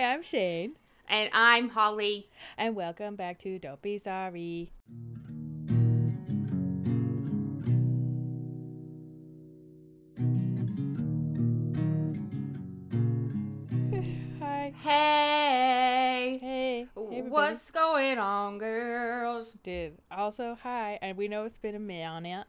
[0.00, 0.76] Hi, I'm Shane.
[1.10, 2.30] And I'm Holly.
[2.56, 4.72] And welcome back to Don't Be Sorry.
[14.40, 14.72] Hi.
[14.82, 16.38] Hey.
[16.40, 16.86] Hey.
[16.96, 19.52] hey What's going on, girls?
[19.62, 20.98] Dude, also, hi.
[21.02, 22.46] And we know it's been a minute.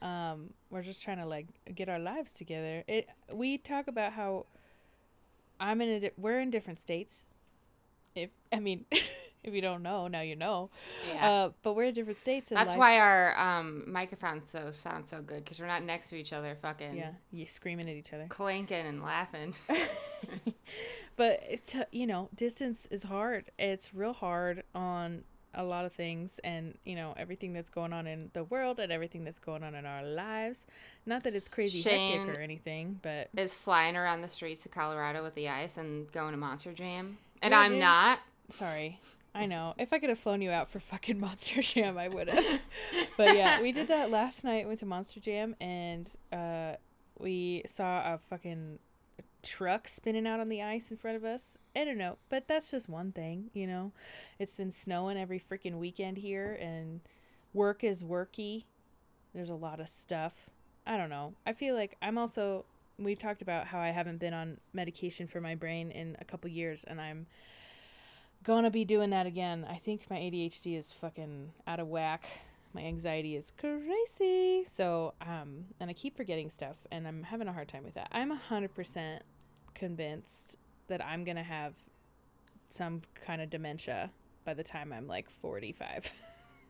[0.00, 2.82] Um, we're just trying to like get our lives together.
[2.88, 4.46] It we talk about how
[5.64, 7.24] I'm in a di- we're in different states.
[8.14, 10.70] If I mean, if you don't know, now you know.
[11.08, 11.28] Yeah.
[11.28, 12.50] Uh, but we're in different states.
[12.50, 12.78] That's life.
[12.78, 16.56] why our um, microphones so sound so good because we're not next to each other,
[16.60, 16.96] fucking.
[16.96, 19.54] Yeah, you screaming at each other, clanking and laughing.
[21.16, 23.50] but it's you know, distance is hard.
[23.58, 25.24] It's real hard on
[25.56, 28.90] a lot of things and you know everything that's going on in the world and
[28.92, 30.66] everything that's going on in our lives.
[31.06, 34.72] Not that it's crazy Shane hectic or anything but is flying around the streets of
[34.72, 37.18] colorado with the ice and going to monster jam.
[37.42, 37.80] And yeah, i'm dude.
[37.80, 38.20] not.
[38.48, 39.00] Sorry.
[39.34, 39.74] I know.
[39.78, 42.60] If i could have flown you out for fucking monster jam i would have
[43.16, 46.72] but yeah we did that last night went to monster jam and uh
[47.18, 48.78] we saw a fucking
[49.44, 51.56] truck spinning out on the ice in front of us.
[51.76, 53.92] I don't know, but that's just one thing, you know.
[54.38, 57.00] It's been snowing every freaking weekend here, and
[57.52, 58.64] work is worky.
[59.34, 60.50] There's a lot of stuff.
[60.86, 61.34] I don't know.
[61.46, 62.64] I feel like I'm also.
[62.96, 66.48] We've talked about how I haven't been on medication for my brain in a couple
[66.48, 67.26] years, and I'm
[68.44, 69.66] gonna be doing that again.
[69.68, 72.24] I think my ADHD is fucking out of whack.
[72.74, 74.64] My anxiety is crazy.
[74.64, 78.08] So, um, and I keep forgetting stuff and I'm having a hard time with that.
[78.10, 79.20] I'm 100%
[79.74, 80.56] convinced
[80.88, 81.74] that I'm going to have
[82.68, 84.10] some kind of dementia
[84.44, 86.12] by the time I'm like 45.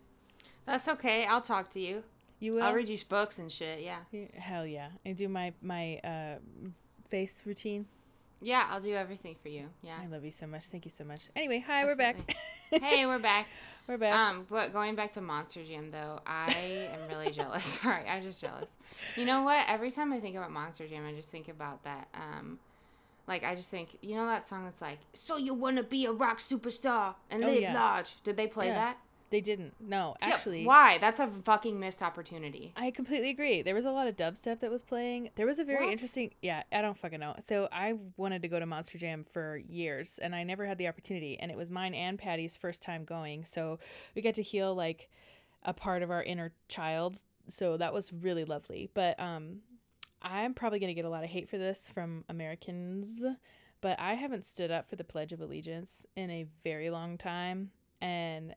[0.67, 1.25] That's okay.
[1.27, 2.03] I'll talk to you.
[2.41, 2.63] You will.
[2.63, 3.81] I'll read you books and shit.
[3.81, 3.99] Yeah.
[4.37, 4.89] Hell yeah.
[5.05, 6.37] And do my my uh,
[7.09, 7.87] face routine.
[8.41, 9.69] Yeah, I'll do everything for you.
[9.83, 9.97] Yeah.
[10.03, 10.65] I love you so much.
[10.65, 11.29] Thank you so much.
[11.35, 12.05] Anyway, hi, Absolutely.
[12.05, 12.83] we're back.
[12.83, 13.47] hey, we're back.
[13.87, 14.15] We're back.
[14.15, 17.65] Um, but going back to Monster Jam though, I am really jealous.
[17.65, 18.75] Sorry, I'm just jealous.
[19.17, 19.65] You know what?
[19.69, 22.59] Every time I think about Monster Jam, I just think about that um
[23.27, 26.07] like I just think, you know that song that's like, "So you want to be
[26.07, 27.75] a rock superstar and oh, live yeah.
[27.75, 28.75] large." Did they play yeah.
[28.75, 28.99] that?
[29.35, 29.75] They didn't.
[29.81, 30.61] No, actually.
[30.61, 30.99] Yeah, why?
[30.99, 32.73] That's a fucking missed opportunity.
[32.77, 33.63] I completely agree.
[33.63, 35.31] There was a lot of dubstep that was playing.
[35.35, 35.93] There was a very what?
[35.93, 36.31] interesting.
[36.41, 37.35] Yeah, I don't fucking know.
[37.49, 40.87] So I wanted to go to Monster Jam for years, and I never had the
[40.87, 41.37] opportunity.
[41.41, 43.81] And it was mine and Patty's first time going, so
[44.15, 45.11] we got to heal like
[45.65, 47.19] a part of our inner child.
[47.49, 48.89] So that was really lovely.
[48.95, 49.63] But um,
[50.25, 53.23] I'm probably going to get a lot of hate for this from Americans,
[53.83, 57.71] but I haven't stood up for the Pledge of Allegiance in a very long time.
[58.01, 58.55] And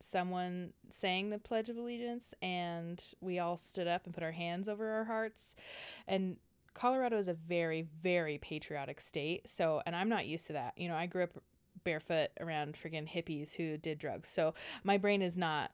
[0.00, 4.68] someone sang the Pledge of Allegiance, and we all stood up and put our hands
[4.68, 5.54] over our hearts.
[6.08, 6.36] And
[6.72, 9.48] Colorado is a very, very patriotic state.
[9.48, 10.72] So, and I'm not used to that.
[10.76, 11.30] You know, I grew up
[11.84, 14.28] barefoot around friggin' hippies who did drugs.
[14.28, 14.54] So
[14.84, 15.70] my brain is not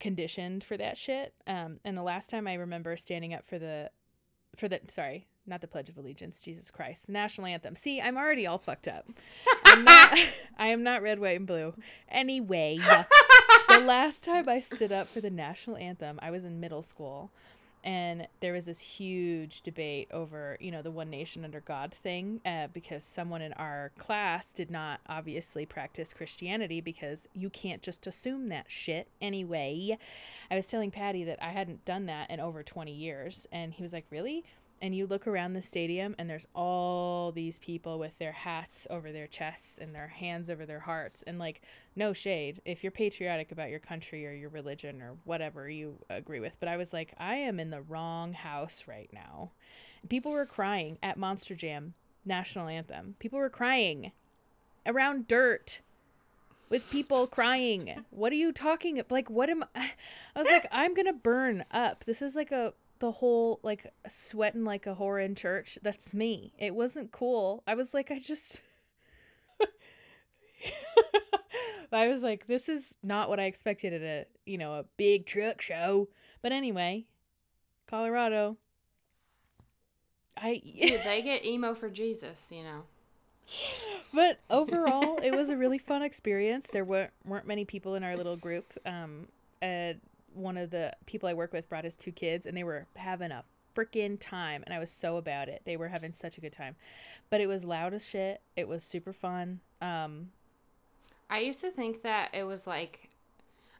[0.00, 1.32] conditioned for that shit.
[1.46, 3.90] Um, and the last time I remember standing up for the
[4.56, 7.74] for the sorry, not the Pledge of Allegiance, Jesus Christ, the national anthem.
[7.76, 9.06] See, I'm already all fucked up.
[9.64, 10.18] I'm not,
[10.58, 11.74] I am not red, white, and blue.
[12.08, 12.78] Anyway,
[13.68, 17.30] the last time I stood up for the national anthem, I was in middle school,
[17.84, 22.40] and there was this huge debate over, you know, the one nation under God thing,
[22.46, 28.06] uh, because someone in our class did not obviously practice Christianity because you can't just
[28.06, 29.98] assume that shit anyway.
[30.50, 33.82] I was telling Patty that I hadn't done that in over 20 years, and he
[33.82, 34.44] was like, Really?
[34.82, 39.12] And you look around the stadium, and there's all these people with their hats over
[39.12, 41.22] their chests and their hands over their hearts.
[41.22, 41.62] And, like,
[41.96, 46.40] no shade if you're patriotic about your country or your religion or whatever you agree
[46.40, 46.58] with.
[46.60, 49.52] But I was like, I am in the wrong house right now.
[50.08, 53.16] People were crying at Monster Jam national anthem.
[53.18, 54.12] People were crying
[54.86, 55.80] around dirt
[56.68, 58.04] with people crying.
[58.10, 59.92] What are you talking like what am I
[60.34, 62.04] I was like I'm to burn up.
[62.04, 65.78] This is like a the whole like sweating like a whore in church.
[65.82, 66.52] That's me.
[66.58, 67.62] It wasn't cool.
[67.66, 68.60] I was like I just
[71.92, 75.26] I was like this is not what I expected at a, you know, a big
[75.26, 76.08] truck show.
[76.42, 77.04] But anyway,
[77.88, 78.56] Colorado
[80.36, 82.82] I Dude, they get emo for Jesus, you know
[84.12, 86.66] but overall, it was a really fun experience.
[86.72, 88.72] There weren't weren't many people in our little group.
[88.86, 89.28] Um,
[89.62, 89.94] uh,
[90.34, 93.30] one of the people I work with brought his two kids, and they were having
[93.30, 93.44] a
[93.74, 95.62] freaking time, and I was so about it.
[95.64, 96.76] They were having such a good time,
[97.30, 98.40] but it was loud as shit.
[98.56, 99.60] It was super fun.
[99.80, 100.30] Um,
[101.30, 103.08] I used to think that it was like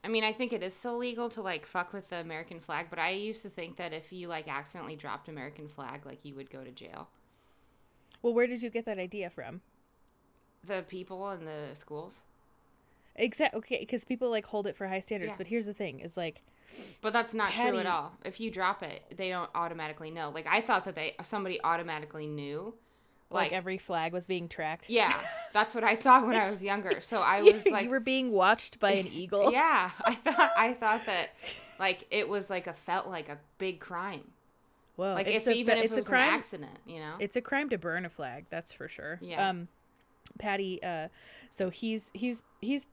[0.03, 2.87] I mean, I think it is still legal to like fuck with the American flag,
[2.91, 6.35] but I used to think that if you like accidentally dropped American flag, like you
[6.35, 7.09] would go to jail.
[8.21, 9.61] Well, where did you get that idea from?
[10.67, 12.21] the people in the schools.
[13.17, 13.59] Exactly.
[13.59, 15.33] Okay, because people like hold it for high standards.
[15.33, 15.39] Yeah.
[15.39, 16.43] But here's the thing: is like,
[17.01, 18.13] But that's not true at all.
[18.25, 20.31] If you drop it, they don't automatically know.
[20.31, 22.75] Like I thought that they somebody automatically knew.
[23.31, 24.91] like, Like, every flag was being tracked.
[24.91, 25.15] yeah,
[25.53, 27.01] that's what I thought when I was younger.
[27.01, 29.53] So I was like you were being watched by an eagle.
[29.53, 31.31] Yeah, I thought I thought that
[31.79, 34.23] like it was like a felt like a big crime.
[34.97, 35.15] Whoa.
[35.15, 36.29] Like it's if a, even if it's it was a crime.
[36.29, 37.15] an accident, you know.
[37.21, 38.47] It's a crime to burn a flag.
[38.51, 39.19] That's for sure.
[39.21, 39.49] Yeah.
[39.51, 39.69] Um,
[40.39, 40.83] Patty.
[40.83, 41.09] Uh,
[41.51, 42.87] so he's he's he's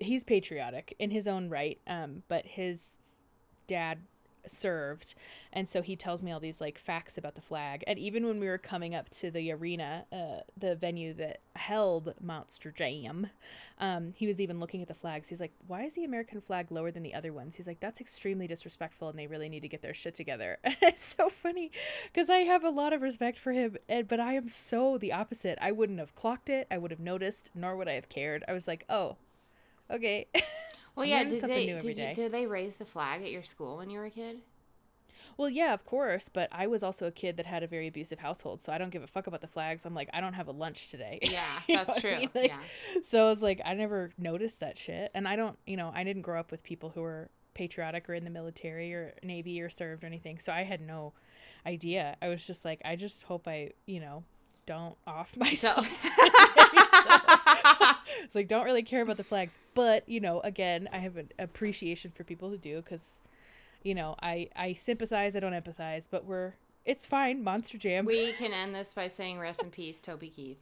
[0.00, 1.78] he's patriotic in his own right.
[1.86, 2.96] Um, but his
[3.66, 3.98] dad
[4.46, 5.14] served.
[5.52, 7.84] And so he tells me all these like facts about the flag.
[7.86, 12.14] And even when we were coming up to the arena uh the venue that held
[12.20, 13.28] monster jam
[13.78, 15.28] um he was even looking at the flags.
[15.28, 17.54] He's like why is the american flag lower than the other ones?
[17.56, 20.58] He's like that's extremely disrespectful and they really need to get their shit together.
[20.82, 21.70] It's so funny
[22.12, 25.12] because i have a lot of respect for him and but i am so the
[25.12, 25.58] opposite.
[25.60, 26.66] I wouldn't have clocked it.
[26.70, 28.44] I would have noticed nor would i have cared.
[28.48, 29.16] I was like oh
[29.90, 30.26] okay
[30.96, 31.24] well, yeah.
[31.24, 34.06] Did they did, you, did they raise the flag at your school when you were
[34.06, 34.38] a kid?
[35.36, 38.18] Well, yeah, of course, but I was also a kid that had a very abusive
[38.18, 39.86] household, so I don't give a fuck about the flags.
[39.86, 41.18] I'm like, I don't have a lunch today.
[41.30, 42.18] Yeah, that's what I true.
[42.18, 42.30] mean?
[42.34, 42.60] Like, yeah.
[43.04, 46.04] So I was like, I never noticed that shit, and I don't, you know, I
[46.04, 49.70] didn't grow up with people who were patriotic or in the military or navy or
[49.70, 51.14] served or anything, so I had no
[51.64, 52.16] idea.
[52.20, 54.24] I was just like, I just hope I, you know,
[54.70, 55.84] don't off myself.
[58.22, 61.30] it's like don't really care about the flags, but you know, again, I have an
[61.40, 63.18] appreciation for people who do because,
[63.82, 66.52] you know, I I sympathize, I don't empathize, but we're
[66.84, 67.42] it's fine.
[67.42, 68.04] Monster Jam.
[68.04, 70.60] we can end this by saying rest in peace, Toby Keith.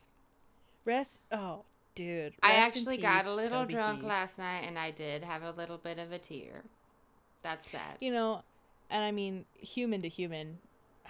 [0.86, 1.20] rest.
[1.30, 1.64] Oh,
[1.94, 2.32] dude.
[2.42, 4.08] I rest in actually got a little Toby drunk Keith.
[4.08, 6.62] last night, and I did have a little bit of a tear.
[7.42, 7.98] That's sad.
[8.00, 8.42] You know,
[8.88, 10.58] and I mean, human to human,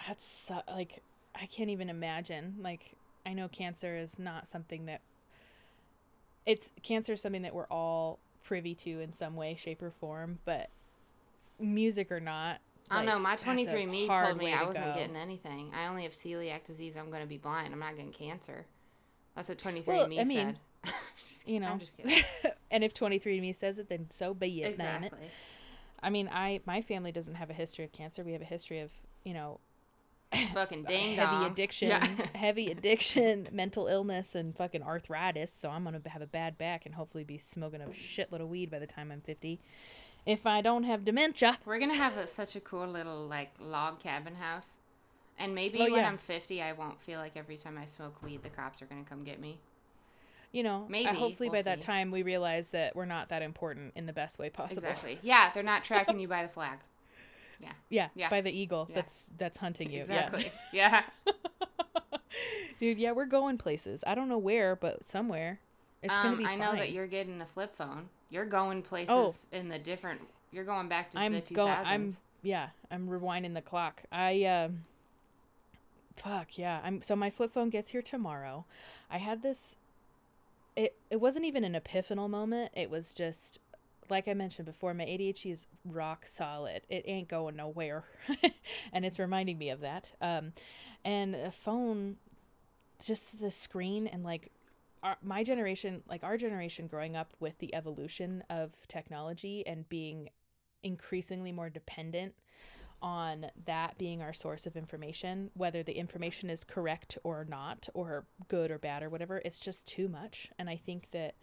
[0.05, 1.01] that's so, like
[1.41, 2.55] I can't even imagine.
[2.61, 2.93] Like
[3.25, 5.01] I know cancer is not something that
[6.45, 10.39] it's cancer is something that we're all privy to in some way, shape, or form,
[10.45, 10.69] but
[11.59, 12.59] music or not.
[12.89, 13.19] I don't know.
[13.19, 14.93] My 23 me told me I to wasn't go.
[14.95, 15.71] getting anything.
[15.75, 16.95] I only have celiac disease.
[16.97, 17.71] I'm going to be blind.
[17.71, 18.65] I'm not getting cancer.
[19.35, 20.93] That's what 23 Well, me I mean, said.
[21.45, 21.67] You know.
[21.67, 22.23] I'm just kidding.
[22.71, 24.71] and if 23andme says it, then so be it.
[24.71, 25.29] exactly.
[26.01, 28.23] I mean, I my family doesn't have a history of cancer.
[28.23, 28.91] We have a history of,
[29.23, 29.59] you know,
[30.53, 32.05] Fucking ding heavy addiction, Yeah.
[32.35, 35.51] heavy addiction, mental illness, and fucking arthritis.
[35.51, 38.69] So I'm gonna have a bad back and hopefully be smoking a shitload of weed
[38.69, 39.59] by the time I'm 50.
[40.25, 43.99] If I don't have dementia, We're gonna have a, such a cool little like log
[43.99, 44.77] cabin house,
[45.39, 46.07] and maybe Oh, when yeah.
[46.07, 49.05] I'm 50, I won't feel like every time I smoke weed, the cops are gonna
[49.09, 49.57] come get me.
[50.51, 53.41] you know, uh, Maybe, hopefully we'll by that time we realize that we're not that
[53.41, 54.83] important in the best way possible.
[54.83, 55.17] Exactly.
[55.23, 56.79] Yeah, they're not tracking you by the flag.
[57.89, 58.29] Yeah, Yeah.
[58.29, 58.95] by the eagle Yeah.
[58.95, 60.01] that's that's hunting you.
[60.01, 60.51] Exactly.
[60.73, 61.03] Yeah.
[61.25, 61.33] Yeah.
[62.79, 64.03] Dude, yeah, we're going places.
[64.07, 65.59] I don't know where, but somewhere.
[66.01, 68.07] It's gonna um, be I know that you're getting a flip phone.
[68.29, 69.33] You're going places Oh.
[69.51, 70.21] in the different.
[70.51, 71.53] You're going back to I'm the 2000s.
[71.55, 71.69] going.
[71.85, 72.69] I'm yeah.
[72.89, 74.03] I'm rewinding the clock.
[74.11, 74.85] I um.
[76.15, 76.79] Fuck yeah.
[76.83, 78.65] I'm so my flip phone gets here tomorrow.
[79.09, 79.75] I had this.
[80.75, 82.71] It it wasn't even an epiphanal moment.
[82.75, 83.59] It was just
[84.09, 84.93] like I mentioned before.
[84.93, 86.81] My ADHD is rock solid.
[86.89, 88.03] It ain't going nowhere,
[88.93, 90.11] and it's reminding me of that.
[90.21, 90.53] Um,
[91.05, 92.17] and a phone,
[93.03, 94.51] just the screen and like
[95.03, 100.29] our, my generation, like our generation growing up with the evolution of technology and being
[100.83, 102.33] increasingly more dependent
[103.01, 108.25] on that being our source of information, whether the information is correct or not, or
[108.49, 110.49] good or bad or whatever, it's just too much.
[110.59, 111.35] And I think that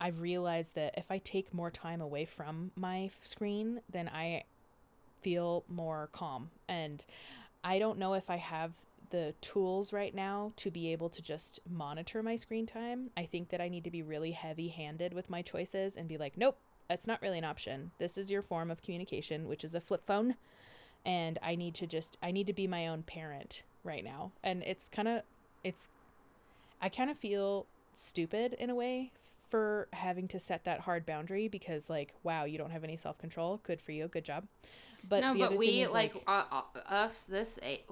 [0.00, 4.44] I've realized that if I take more time away from my screen, then I
[5.22, 6.50] feel more calm.
[6.68, 7.04] And
[7.62, 8.76] I don't know if I have
[9.10, 13.10] the tools right now to be able to just monitor my screen time.
[13.16, 16.18] I think that I need to be really heavy handed with my choices and be
[16.18, 16.56] like, nope,
[16.88, 17.90] that's not really an option.
[17.98, 20.34] This is your form of communication, which is a flip phone.
[21.06, 24.32] And I need to just, I need to be my own parent right now.
[24.42, 25.22] And it's kind of,
[25.62, 25.88] it's,
[26.82, 29.12] I kind of feel stupid in a way
[29.54, 33.16] for having to set that hard boundary because, like, wow, you don't have any self
[33.18, 33.60] control.
[33.62, 34.08] Good for you.
[34.08, 34.48] Good job.
[35.08, 37.82] But no, the but other thing we is, like, uh, uh, us this age,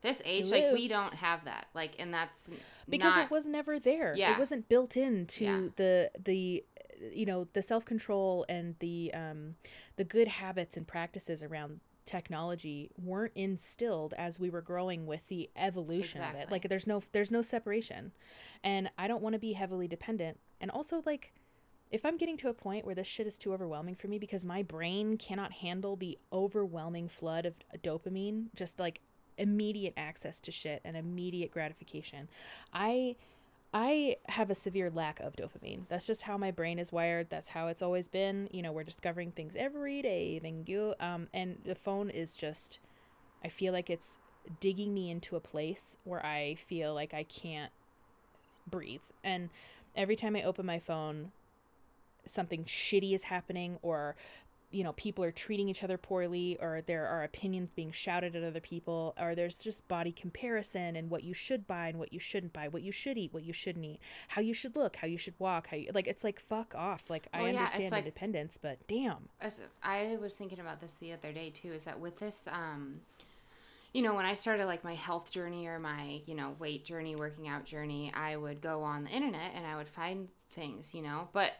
[0.00, 1.66] this age, like we don't have that.
[1.74, 2.48] Like, and that's
[2.88, 4.14] because not, it was never there.
[4.16, 4.32] Yeah.
[4.32, 5.60] It wasn't built into Yeah.
[5.76, 6.64] the the
[7.12, 9.56] you know the self control and the um
[9.96, 15.50] the good habits and practices around technology weren't instilled as we were growing with the
[15.56, 16.50] evolution of it.
[16.50, 18.12] Like there's no there's no separation,
[18.62, 20.38] and I don't want to be heavily dependent.
[20.64, 21.32] And also like.
[21.90, 24.44] If I'm getting to a point where this shit is too overwhelming for me because
[24.44, 27.54] my brain cannot handle the overwhelming flood of
[27.84, 29.00] dopamine, just like
[29.38, 32.28] immediate access to shit and immediate gratification.
[32.72, 33.14] I
[33.72, 35.82] I have a severe lack of dopamine.
[35.88, 37.28] That's just how my brain is wired.
[37.28, 38.48] That's how it's always been.
[38.50, 40.40] You know, we're discovering things every day.
[40.40, 40.94] Thank you.
[40.98, 42.80] Um, and the phone is just,
[43.44, 44.18] I feel like it's
[44.58, 47.72] digging me into a place where I feel like I can't
[48.68, 49.02] breathe.
[49.22, 49.50] And
[49.96, 51.32] every time I open my phone,
[52.26, 54.16] something shitty is happening or
[54.74, 58.42] you know people are treating each other poorly or there are opinions being shouted at
[58.42, 62.18] other people or there's just body comparison and what you should buy and what you
[62.18, 65.06] shouldn't buy what you should eat what you shouldn't eat how you should look how
[65.06, 67.08] you should walk how you like it's like fuck off.
[67.08, 69.28] Like well, i yeah, understand like, independence but damn.
[69.82, 73.00] I was thinking about this the other day too is that with this um
[73.94, 77.14] you know, when I started like my health journey or my, you know, weight journey,
[77.14, 81.00] working out journey, I would go on the internet and I would find things, you
[81.00, 81.52] know, but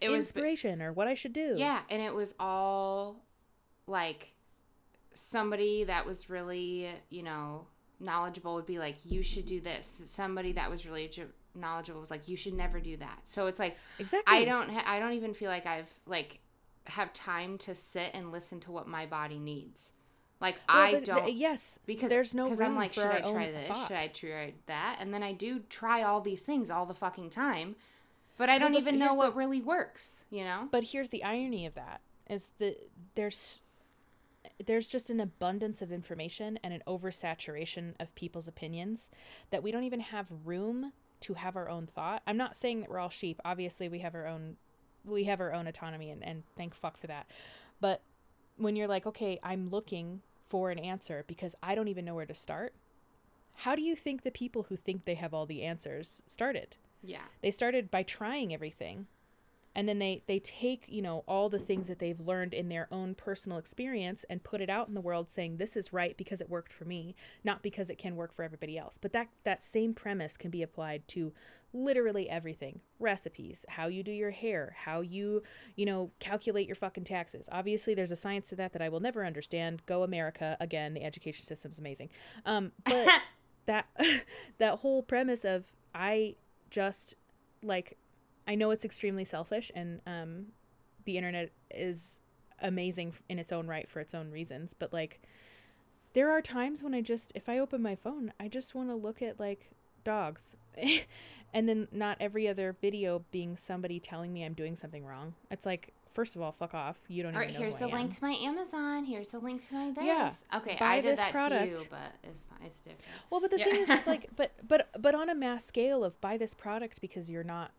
[0.00, 1.54] it was inspiration was, or what I should do.
[1.56, 3.24] Yeah, and it was all
[3.86, 4.32] like
[5.14, 7.68] somebody that was really, you know,
[8.00, 9.96] knowledgeable would be like, you should do this.
[10.02, 11.08] Somebody that was really
[11.54, 13.20] knowledgeable was like, you should never do that.
[13.24, 14.36] So it's like, exactly.
[14.36, 16.40] I don't, ha- I don't even feel like I've like
[16.86, 19.92] have time to sit and listen to what my body needs.
[20.40, 21.24] Like well, I don't.
[21.24, 23.68] Th- yes, because there's no because I'm like, should I try this?
[23.68, 23.88] Thought.
[23.88, 24.98] Should I try that?
[25.00, 27.74] And then I do try all these things all the fucking time
[28.38, 30.68] but I don't well, even know what the, really works, you know?
[30.70, 32.76] But here's the irony of that is that
[33.14, 33.62] there's
[34.64, 39.10] there's just an abundance of information and an oversaturation of people's opinions
[39.50, 42.22] that we don't even have room to have our own thought.
[42.26, 43.40] I'm not saying that we're all sheep.
[43.44, 44.56] Obviously, we have our own
[45.04, 47.28] we have our own autonomy and, and thank fuck for that.
[47.80, 48.02] But
[48.56, 52.26] when you're like, okay, I'm looking for an answer because I don't even know where
[52.26, 52.74] to start,
[53.54, 56.76] how do you think the people who think they have all the answers started?
[57.02, 57.24] Yeah.
[57.42, 59.06] They started by trying everything.
[59.78, 62.88] And then they they take, you know, all the things that they've learned in their
[62.90, 66.40] own personal experience and put it out in the world saying this is right because
[66.40, 68.98] it worked for me, not because it can work for everybody else.
[68.98, 71.32] But that that same premise can be applied to
[71.72, 72.80] literally everything.
[72.98, 75.44] Recipes, how you do your hair, how you,
[75.76, 77.48] you know, calculate your fucking taxes.
[77.52, 79.86] Obviously there's a science to that that I will never understand.
[79.86, 80.56] Go America.
[80.58, 82.08] Again, the education system's amazing.
[82.46, 83.06] Um but
[83.66, 83.86] that
[84.58, 86.34] that whole premise of I
[86.68, 87.14] just
[87.62, 87.96] like
[88.48, 90.46] I know it's extremely selfish and um
[91.04, 92.20] the internet is
[92.60, 95.20] amazing in its own right for its own reasons, but like
[96.14, 98.96] there are times when I just if I open my phone, I just want to
[98.96, 99.70] look at like
[100.04, 100.56] dogs.
[101.54, 105.34] and then not every other video being somebody telling me I'm doing something wrong.
[105.50, 107.00] It's like first of all, fuck off.
[107.08, 107.58] You don't even know.
[107.60, 109.04] Here's the link to my Amazon.
[109.04, 110.04] Here's the link to my this.
[110.04, 110.32] Yeah.
[110.56, 111.76] Okay, Buy I did that product.
[111.76, 112.66] too, but it's fine.
[112.66, 113.04] It's different.
[113.30, 113.64] Well, but the yeah.
[113.64, 117.00] thing is, it's like, but but but on a mass scale of buy this product
[117.00, 117.70] because you're not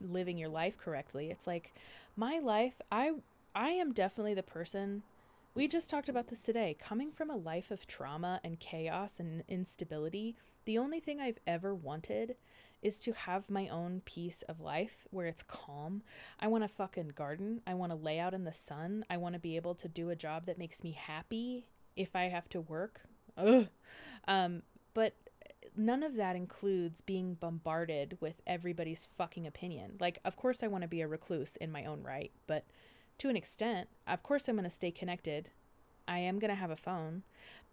[0.00, 1.30] living your life correctly.
[1.30, 1.74] It's like
[2.16, 2.80] my life.
[2.90, 3.12] I
[3.54, 5.02] I am definitely the person.
[5.54, 6.76] We just talked about this today.
[6.78, 10.36] Coming from a life of trauma and chaos and instability,
[10.66, 12.36] the only thing I've ever wanted
[12.82, 16.02] is to have my own piece of life where it's calm.
[16.38, 17.60] I want to fucking garden.
[17.66, 19.04] I want to lay out in the sun.
[19.10, 22.24] I want to be able to do a job that makes me happy if I
[22.24, 23.00] have to work.
[23.36, 23.66] Ugh.
[24.28, 24.62] Um,
[24.94, 25.14] but
[25.78, 29.92] none of that includes being bombarded with everybody's fucking opinion.
[30.00, 32.64] Like, of course, I want to be a recluse in my own right, but
[33.18, 35.48] to an extent, of course, I'm going to stay connected.
[36.06, 37.22] I am going to have a phone,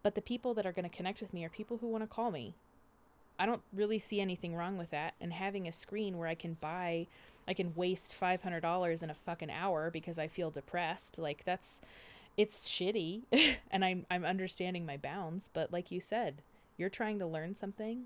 [0.04, 2.08] but the people that are going to connect with me are people who want to
[2.08, 2.56] call me
[3.38, 5.14] I don't really see anything wrong with that.
[5.20, 7.08] And having a screen where I can buy,
[7.48, 11.20] I can waste five hundred dollars in a fucking hour because I feel depressed.
[11.20, 11.82] Like that's,
[12.38, 13.24] it's shitty,
[13.72, 15.50] and I'm I'm understanding my bounds.
[15.52, 16.42] But like you said,
[16.78, 18.06] you're trying to learn something,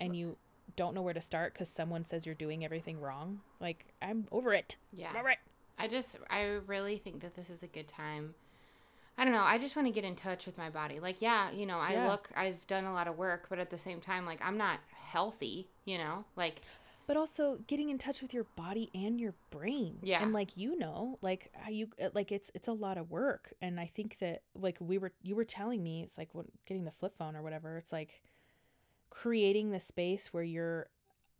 [0.00, 0.36] and you
[0.76, 3.40] don't know where to start because someone says you're doing everything wrong.
[3.60, 4.76] Like I'm over it.
[4.92, 5.10] Yeah.
[5.10, 5.38] I'm over it.
[5.78, 8.34] I just I really think that this is a good time
[9.16, 9.44] I don't know.
[9.44, 10.98] I just want to get in touch with my body.
[10.98, 12.10] Like, yeah, you know, I yeah.
[12.10, 14.80] look, I've done a lot of work, but at the same time, like, I'm not
[14.92, 16.24] healthy, you know?
[16.34, 16.62] Like,
[17.06, 19.98] but also getting in touch with your body and your brain.
[20.02, 20.22] Yeah.
[20.22, 23.52] And like, you know, like, how you, uh, like, it's, it's a lot of work.
[23.60, 26.84] And I think that, like, we were, you were telling me, it's like when getting
[26.84, 28.22] the flip phone or whatever, it's like
[29.10, 30.88] creating the space where you're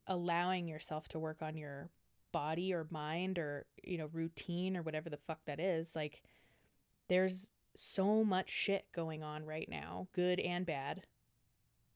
[0.06, 1.88] allowing yourself to work on your
[2.30, 5.96] body or mind or, you know, routine or whatever the fuck that is.
[5.96, 6.22] Like,
[7.08, 11.02] there's so much shit going on right now, good and bad,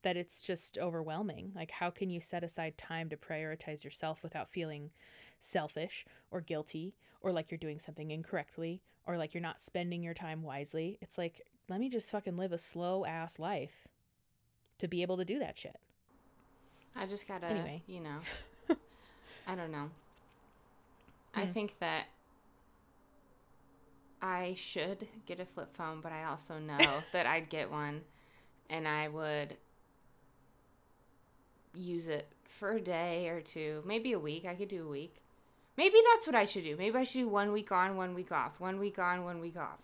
[0.03, 1.53] that it's just overwhelming.
[1.55, 4.91] Like, how can you set aside time to prioritize yourself without feeling
[5.41, 10.15] selfish or guilty or like you're doing something incorrectly or like you're not spending your
[10.15, 10.99] time wisely?
[11.01, 13.89] It's like, let me just fucking live a slow ass life
[14.79, 15.79] to be able to do that shit.
[16.95, 17.83] I just gotta, anyway.
[17.87, 18.19] you know,
[19.47, 19.91] I don't know.
[21.35, 21.43] Mm.
[21.43, 22.05] I think that
[24.23, 26.79] I should get a flip phone, but I also know
[27.13, 28.03] that I'd get one
[28.71, 29.57] and I would
[31.75, 34.45] use it for a day or two, maybe a week.
[34.45, 35.23] I could do a week.
[35.77, 36.77] Maybe that's what I should do.
[36.77, 39.57] Maybe I should do one week on, one week off, one week on, one week
[39.57, 39.79] off.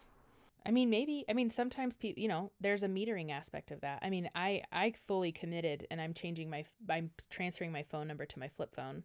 [0.67, 1.25] I mean, maybe.
[1.29, 3.99] I mean, sometimes people, you know, there's a metering aspect of that.
[4.03, 8.25] I mean, I I fully committed, and I'm changing my, I'm transferring my phone number
[8.25, 9.05] to my flip phone,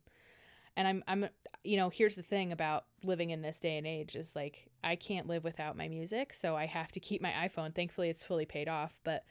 [0.78, 1.30] and I'm I'm,
[1.64, 4.96] you know, here's the thing about living in this day and age is like I
[4.96, 7.76] can't live without my music, so I have to keep my iPhone.
[7.76, 9.26] Thankfully, it's fully paid off, but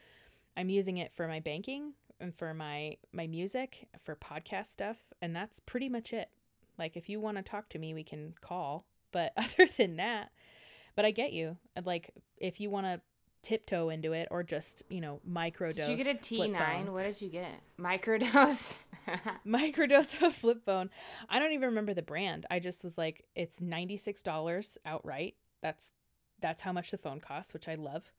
[0.57, 5.34] I'm using it for my banking and for my my music, for podcast stuff, and
[5.34, 6.30] that's pretty much it.
[6.78, 10.30] Like, if you want to talk to me, we can call, but other than that
[10.98, 11.56] but I get you.
[11.84, 13.00] Like if you want to
[13.42, 15.76] tiptoe into it or just you know microdose.
[15.76, 16.92] Did you get a T nine?
[16.92, 17.52] What did you get?
[17.80, 18.75] Microdose.
[19.46, 20.90] microdose of flip phone.
[21.28, 22.46] I don't even remember the brand.
[22.50, 25.37] I just was like, it's ninety six dollars outright.
[25.62, 25.92] That's
[26.40, 28.10] that's how much the phone costs, which I love.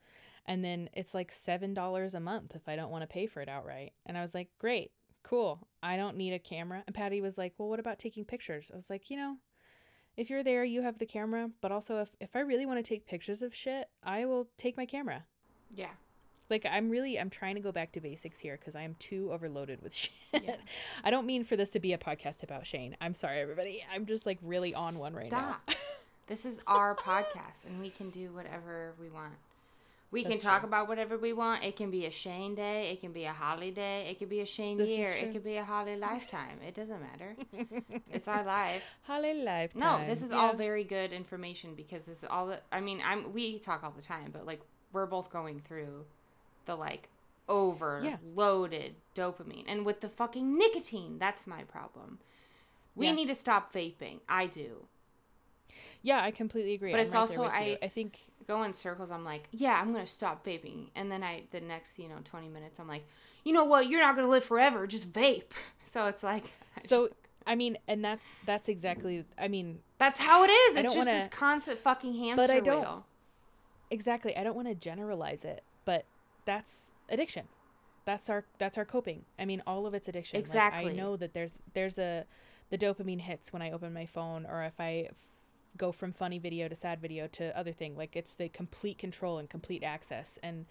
[0.49, 3.39] And then it's like seven dollars a month if I don't want to pay for
[3.39, 3.93] it outright.
[4.07, 4.91] And I was like, great,
[5.21, 5.67] cool.
[5.83, 6.83] I don't need a camera.
[6.87, 8.71] And Patty was like, well, what about taking pictures?
[8.73, 9.37] I was like, you know,
[10.17, 12.83] if you're there, you have the camera, but also if if I really want to
[12.83, 15.23] take pictures of shit, I will take my camera.
[15.69, 15.91] Yeah.
[16.49, 19.31] Like I'm really I'm trying to go back to basics here cuz I am too
[19.31, 20.11] overloaded with shit.
[20.33, 20.55] Yeah.
[21.03, 22.97] I don't mean for this to be a podcast about Shane.
[22.99, 23.85] I'm sorry everybody.
[23.93, 25.61] I'm just like really on one right Stop.
[25.67, 25.75] now.
[26.25, 29.35] this is our podcast and we can do whatever we want.
[30.11, 30.67] We That's can talk true.
[30.67, 31.63] about whatever we want.
[31.63, 32.91] It can be a Shane day.
[32.91, 34.07] It can be a Holly day.
[34.09, 35.11] It could be a Shane this year.
[35.11, 36.59] It could be a Holly lifetime.
[36.67, 37.35] It doesn't matter.
[38.11, 38.83] it's our life.
[39.03, 39.79] Holly lifetime.
[39.79, 40.37] No, this is yeah.
[40.37, 42.63] all very good information because this is all that.
[42.71, 44.61] I mean, I'm we talk all the time, but like
[44.93, 46.05] we're both going through
[46.65, 47.09] the like
[47.47, 49.23] overloaded yeah.
[49.23, 52.17] dopamine, and with the fucking nicotine, that's my problem.
[52.95, 53.13] We yeah.
[53.13, 54.19] need to stop vaping.
[54.27, 54.87] I do.
[56.01, 56.91] Yeah, I completely agree.
[56.91, 59.11] But I'm it's right also I I think go in circles.
[59.11, 62.49] I'm like, yeah, I'm gonna stop vaping, and then I the next you know 20
[62.49, 63.05] minutes, I'm like,
[63.43, 63.87] you know what?
[63.87, 64.87] You're not gonna live forever.
[64.87, 65.43] Just vape.
[65.85, 66.43] So it's like
[66.77, 67.07] I so.
[67.07, 69.25] Just, I mean, and that's that's exactly.
[69.39, 70.75] I mean, that's how it is.
[70.75, 73.05] It's just wanna, this constant fucking hamster but I don't, wheel.
[73.89, 74.37] Exactly.
[74.37, 76.05] I don't want to generalize it, but
[76.45, 77.47] that's addiction.
[78.05, 79.25] That's our that's our coping.
[79.39, 80.37] I mean, all of it's addiction.
[80.37, 80.83] Exactly.
[80.83, 82.25] Like, I know that there's there's a
[82.69, 85.09] the dopamine hits when I open my phone, or if I
[85.77, 87.95] go from funny video to sad video to other thing.
[87.95, 90.37] Like it's the complete control and complete access.
[90.43, 90.65] And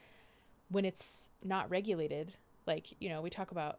[0.69, 2.35] when it's not regulated,
[2.67, 3.79] like, you know, we talk about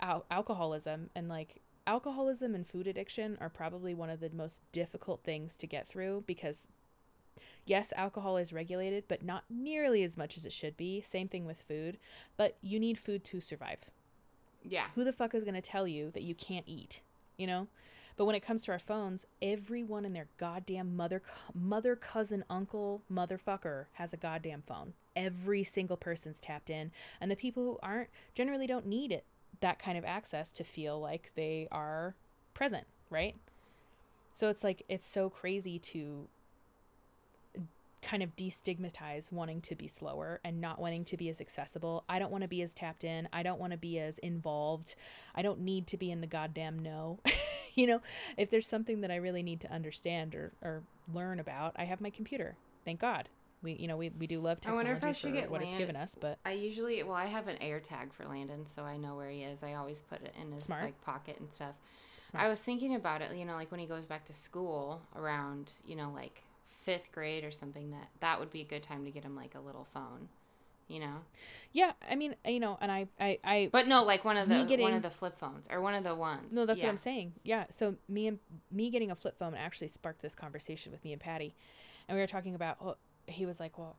[0.00, 5.22] al- alcoholism and like alcoholism and food addiction are probably one of the most difficult
[5.22, 6.66] things to get through because
[7.64, 11.00] yes, alcohol is regulated, but not nearly as much as it should be.
[11.02, 11.98] Same thing with food,
[12.36, 13.78] but you need food to survive.
[14.62, 14.86] Yeah.
[14.94, 17.00] Who the fuck is going to tell you that you can't eat?
[17.36, 17.68] You know?
[18.18, 21.22] But when it comes to our phones, everyone and their goddamn mother,
[21.54, 24.92] mother, cousin, uncle, motherfucker has a goddamn phone.
[25.14, 29.24] Every single person's tapped in, and the people who aren't generally don't need it
[29.60, 32.14] that kind of access to feel like they are
[32.54, 33.36] present, right?
[34.34, 36.28] So it's like it's so crazy to
[38.02, 42.04] kind of destigmatize wanting to be slower and not wanting to be as accessible.
[42.08, 43.28] I don't want to be as tapped in.
[43.32, 44.94] I don't want to be as involved.
[45.34, 47.18] I don't need to be in the goddamn know.
[47.74, 48.00] you know,
[48.36, 50.82] if there's something that I really need to understand or, or
[51.12, 52.56] learn about, I have my computer.
[52.84, 53.28] Thank God.
[53.60, 55.60] We, you know, we, we do love technology I wonder if I should get what
[55.60, 58.64] Land- it's given us, but I usually, well, I have an air tag for Landon,
[58.66, 59.64] so I know where he is.
[59.64, 60.84] I always put it in his Smart.
[60.84, 61.74] like pocket and stuff.
[62.20, 62.44] Smart.
[62.44, 65.72] I was thinking about it, you know, like when he goes back to school around,
[65.86, 66.42] you know, like
[66.82, 67.90] fifth grade or something.
[67.90, 70.28] That that would be a good time to get him like a little phone
[70.88, 71.16] you know
[71.72, 74.64] yeah i mean you know and i i, I but no like one of the
[74.64, 76.86] getting, one of the flip phones or one of the ones no that's yeah.
[76.86, 78.38] what i'm saying yeah so me and
[78.72, 81.54] me getting a flip phone actually sparked this conversation with me and patty
[82.08, 83.96] and we were talking about well, he was like well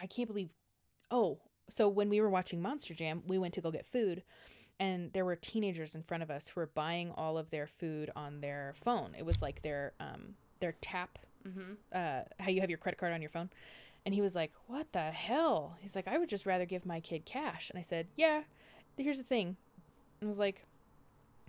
[0.00, 0.48] i can't believe
[1.10, 1.38] oh
[1.68, 4.22] so when we were watching monster jam we went to go get food
[4.78, 8.10] and there were teenagers in front of us who were buying all of their food
[8.16, 11.72] on their phone it was like their um their tap mm-hmm.
[11.92, 13.50] uh how you have your credit card on your phone
[14.06, 15.76] and he was like, What the hell?
[15.80, 17.68] He's like, I would just rather give my kid cash.
[17.68, 18.42] And I said, Yeah,
[18.96, 19.56] here's the thing.
[20.20, 20.64] And I was like,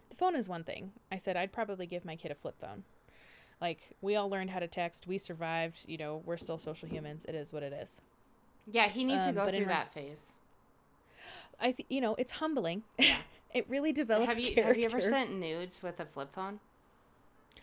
[0.10, 0.92] The phone is one thing.
[1.12, 2.84] I said, I'd probably give my kid a flip phone.
[3.62, 5.08] Like, we all learned how to text.
[5.08, 5.86] We survived.
[5.88, 7.26] You know, we're still social humans.
[7.30, 8.02] It is what it is.
[8.66, 10.24] Yeah, he needs um, to go through that phase.
[11.60, 12.84] I think, you know, it's humbling.
[12.98, 13.18] Yeah.
[13.54, 14.68] it really develops have you, character.
[14.68, 16.60] Have you ever sent nudes with a flip phone?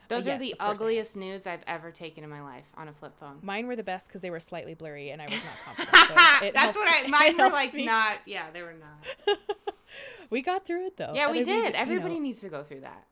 [0.04, 2.92] Uh, Those yes, are the ugliest nudes I've ever taken in my life on a
[2.92, 3.38] flip phone.
[3.42, 6.20] Mine were the best because they were slightly blurry and I was not confident.
[6.40, 7.08] So That's what I.
[7.08, 7.86] Mine were like me.
[7.86, 8.18] not.
[8.26, 9.38] Yeah, they were not.
[10.30, 11.12] we got through it though.
[11.14, 11.74] Yeah, we did.
[11.74, 13.06] Everybody you know, needs to go through that.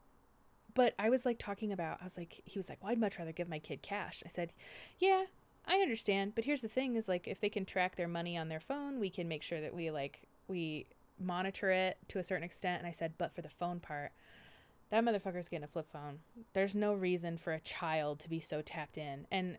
[0.74, 1.98] But I was like talking about.
[2.00, 4.22] I was like, he was like, well, I'd much rather give my kid cash.
[4.24, 4.52] I said,
[4.98, 5.24] yeah,
[5.66, 6.34] I understand.
[6.34, 8.98] But here's the thing: is like, if they can track their money on their phone,
[8.98, 10.86] we can make sure that we like we
[11.18, 12.78] monitor it to a certain extent.
[12.80, 14.12] And I said, but for the phone part,
[14.92, 16.18] that motherfucker's getting a flip phone.
[16.52, 19.26] There's no reason for a child to be so tapped in.
[19.30, 19.56] And,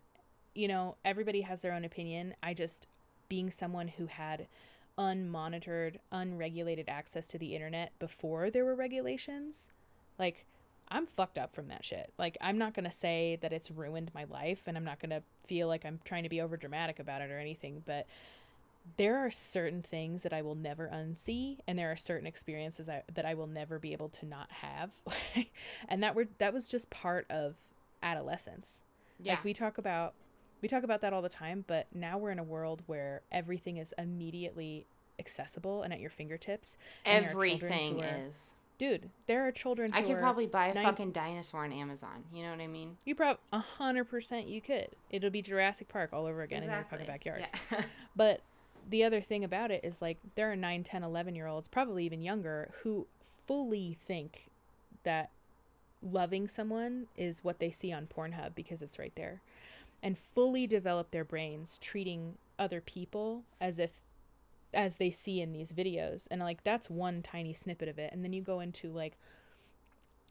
[0.54, 2.36] you know, everybody has their own opinion.
[2.44, 2.88] I just,
[3.30, 4.46] being someone who had
[5.00, 9.72] unmonitored, unregulated access to the internet before there were regulations,
[10.20, 10.46] like,
[10.90, 12.14] I'm fucked up from that shit.
[12.20, 15.10] Like, I'm not going to say that it's ruined my life and I'm not going
[15.10, 18.06] to feel like I'm trying to be over dramatic about it or anything, but
[18.98, 23.04] there are certain things that I will never unsee, and there are certain experiences I,
[23.14, 24.92] that I will never be able to not have,
[25.90, 27.56] and that were that was just part of
[28.02, 28.82] adolescence.
[29.20, 29.34] Yeah.
[29.34, 30.14] Like we talk about,
[30.62, 33.78] we talk about that all the time, but now we're in a world where everything
[33.78, 34.86] is immediately
[35.20, 36.78] accessible and at your fingertips.
[37.06, 38.54] Everything are, is.
[38.78, 39.92] Dude, there are children.
[39.94, 42.24] I could probably buy a nine, fucking dinosaur on Amazon.
[42.34, 42.98] You know what I mean?
[43.06, 44.90] You probably a hundred percent you could.
[45.10, 46.98] It'll be Jurassic Park all over again exactly.
[46.98, 47.46] in your fucking backyard.
[47.72, 47.84] Yeah.
[48.16, 48.42] but
[48.90, 52.06] the other thing about it is like there are 9 10 11 year olds probably
[52.06, 54.50] even younger who fully think
[55.04, 55.30] that
[56.02, 59.42] loving someone is what they see on pornhub because it's right there
[60.02, 64.02] and fully develop their brains treating other people as if
[64.74, 68.24] as they see in these videos and like that's one tiny snippet of it and
[68.24, 69.18] then you go into like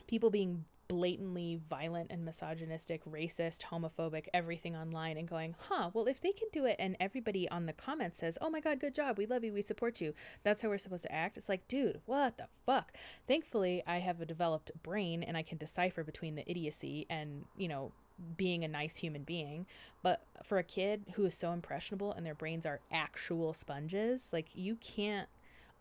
[0.07, 6.21] people being blatantly violent and misogynistic, racist, homophobic, everything online and going, huh, well, if
[6.21, 9.17] they can do it and everybody on the comments says, oh my God, good job,
[9.17, 11.39] we love you, we support you, that's how we're supposed to act.
[11.39, 12.93] It's like, dude, what the fuck?
[13.27, 17.69] Thankfully, I have a developed brain and I can decipher between the idiocy and, you
[17.69, 17.93] know,
[18.37, 19.65] being a nice human being.
[20.03, 24.49] But for a kid who is so impressionable and their brains are actual sponges, like,
[24.53, 25.31] you can't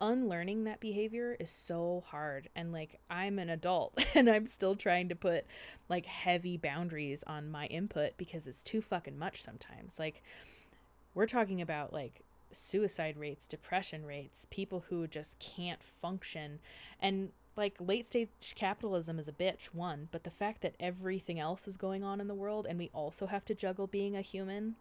[0.01, 2.49] unlearning that behavior is so hard.
[2.55, 5.45] And like i'm an adult and i'm still trying to put
[5.87, 9.99] like heavy boundaries on my input because it's too fucking much sometimes.
[9.99, 10.23] Like
[11.13, 16.59] we're talking about like suicide rates depression rates people who just can't function.
[16.99, 21.67] And like late stage capitalism is a bitch one but the fact that everything else
[21.67, 24.75] is going on in the world and we also have to juggle being a human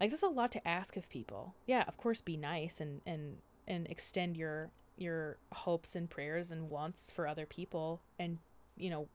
[0.00, 1.54] like that's a lot to ask of people.
[1.66, 6.70] Yeah of course be nice and and and extend your your hopes and prayers and
[6.70, 8.02] wants for other people.
[8.18, 8.38] And
[8.76, 9.08] you know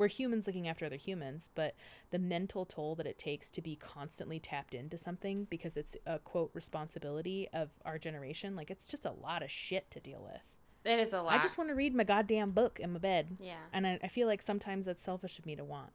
[0.00, 1.74] we're humans looking after other humans but
[2.10, 6.18] the mental toll that it takes to be constantly tapped into something because it's a
[6.18, 10.40] quote responsibility of our generation like it's just a lot of shit to deal with.
[10.82, 11.34] It is a lot.
[11.34, 13.36] i just want to read my goddamn book in my bed.
[13.38, 13.56] Yeah.
[13.70, 15.90] And I, I feel like sometimes that's selfish of me to want.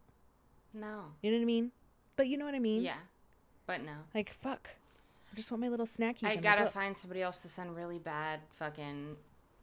[0.75, 1.05] No.
[1.23, 1.71] You know what i mean?
[2.15, 2.83] But you know what i mean?
[2.83, 2.97] Yeah.
[3.65, 3.93] But no.
[4.13, 4.69] Like fuck
[5.35, 6.23] I just want my little snackies.
[6.23, 9.17] I gotta find somebody else to send really bad fucking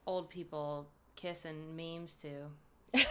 [0.06, 2.28] old people kissing memes to.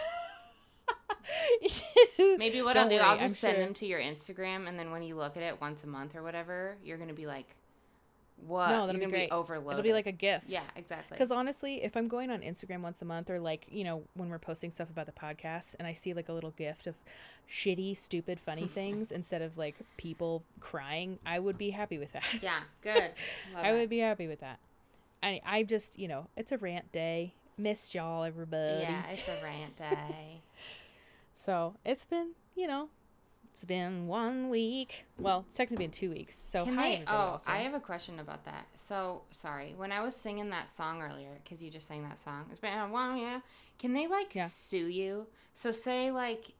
[2.38, 3.64] Maybe what Don't I'll do, worry, I'll just I'm send sure.
[3.64, 6.22] them to your Instagram, and then when you look at it once a month or
[6.22, 7.48] whatever, you're gonna be like,
[8.46, 8.70] what?
[8.70, 9.30] No, that'll be great.
[9.30, 9.78] Be overloaded.
[9.78, 10.48] It'll be like a gift.
[10.48, 11.16] Yeah, exactly.
[11.16, 14.28] Because honestly, if I'm going on Instagram once a month, or like you know when
[14.28, 16.94] we're posting stuff about the podcast, and I see like a little gift of
[17.50, 22.24] shitty, stupid, funny things instead of like people crying, I would be happy with that.
[22.40, 23.12] Yeah, good.
[23.56, 23.78] I it.
[23.78, 24.58] would be happy with that.
[25.22, 27.34] I I just you know it's a rant day.
[27.58, 28.80] Missed y'all, everybody.
[28.80, 30.40] Yeah, it's a rant day.
[31.44, 32.88] so it's been you know
[33.52, 35.04] it's been one week.
[35.18, 36.38] Well, it's technically been two weeks.
[36.38, 37.50] So Can hi, they, Oh, also.
[37.50, 38.66] I have a question about that.
[38.76, 42.46] So sorry, when I was singing that song earlier, because you just sang that song.
[42.50, 43.40] It's been one yeah.
[43.78, 44.46] Can they like yeah.
[44.46, 45.26] sue you?
[45.52, 46.54] So say like,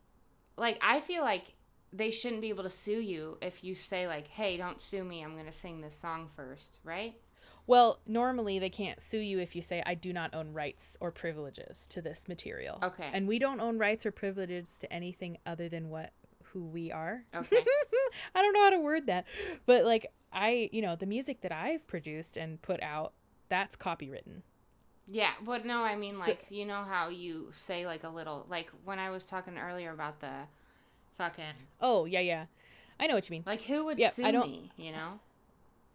[0.59, 1.55] like I feel like
[1.95, 5.25] they shouldn't be able to sue you if you say like, "Hey, don't sue me.
[5.25, 7.15] I'm gonna sing this song first, right?
[7.67, 11.11] Well, normally they can't sue you if you say I do not own rights or
[11.11, 12.81] privileges to this material.
[12.83, 13.09] Okay.
[13.13, 16.13] And we don't own rights or privileges to anything other than what
[16.53, 17.25] who we are.
[17.35, 17.65] Okay.
[18.35, 19.27] I don't know how to word that,
[19.67, 23.13] but like I, you know, the music that I've produced and put out,
[23.49, 24.43] that's copywritten.
[25.11, 28.47] Yeah, but no, I mean like so, you know how you say like a little
[28.49, 30.33] like when I was talking earlier about the
[31.19, 31.45] fucking
[31.81, 32.47] Oh, yeah, yeah.
[33.01, 33.43] I know what you mean.
[33.47, 35.19] Like who would sue me, you know?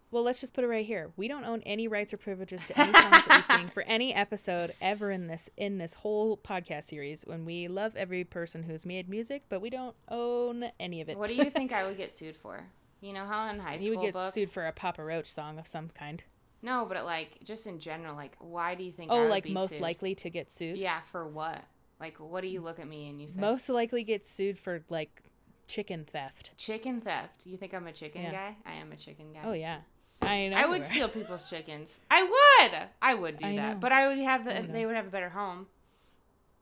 [0.10, 1.12] Well, let's just put it right here.
[1.17, 4.13] We don't own any rights or privileges to any songs that we sing for any
[4.13, 7.24] episode ever in this in this whole podcast series.
[7.26, 11.17] When we love every person who's made music, but we don't own any of it.
[11.17, 12.63] What do you think I would get sued for?
[13.02, 15.32] You know how in high school you would get books, sued for a Papa Roach
[15.32, 16.24] song of some kind.
[16.62, 19.12] No, but like just in general, like why do you think?
[19.12, 19.82] Oh, like most sued?
[19.82, 20.78] likely to get sued.
[20.78, 21.63] Yeah, for what?
[22.00, 23.39] Like, what do you look at me and you say?
[23.39, 25.24] Most likely get sued for like
[25.67, 26.56] chicken theft.
[26.58, 27.46] Chicken theft.
[27.46, 28.32] You think I'm a chicken yeah.
[28.32, 28.56] guy?
[28.65, 29.41] I am a chicken guy.
[29.43, 29.80] Oh yeah.
[30.32, 30.58] I know.
[30.58, 32.00] I would steal people's chickens.
[32.10, 32.80] I would.
[33.02, 33.74] I would do I that.
[33.74, 33.80] Know.
[33.80, 35.68] But I would have the, they would have a better home.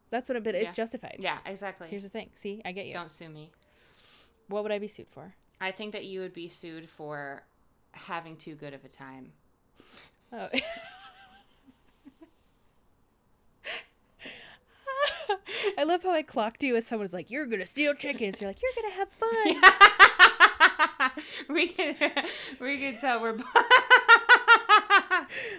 [0.09, 0.61] That's what it, but yeah.
[0.61, 1.17] it's justified.
[1.19, 1.87] Yeah, exactly.
[1.89, 2.29] Here's the thing.
[2.35, 2.93] See, I get you.
[2.93, 3.51] Don't sue me.
[4.47, 5.33] What would I be sued for?
[5.59, 7.43] I think that you would be sued for
[7.91, 9.31] having too good of a time.
[10.31, 10.49] Oh.
[15.77, 18.49] I love how I clocked you as someone's was like, "You're gonna steal chickens." You're
[18.49, 19.61] like, "You're gonna have fun."
[21.49, 21.95] we can
[22.59, 23.37] we can tell we're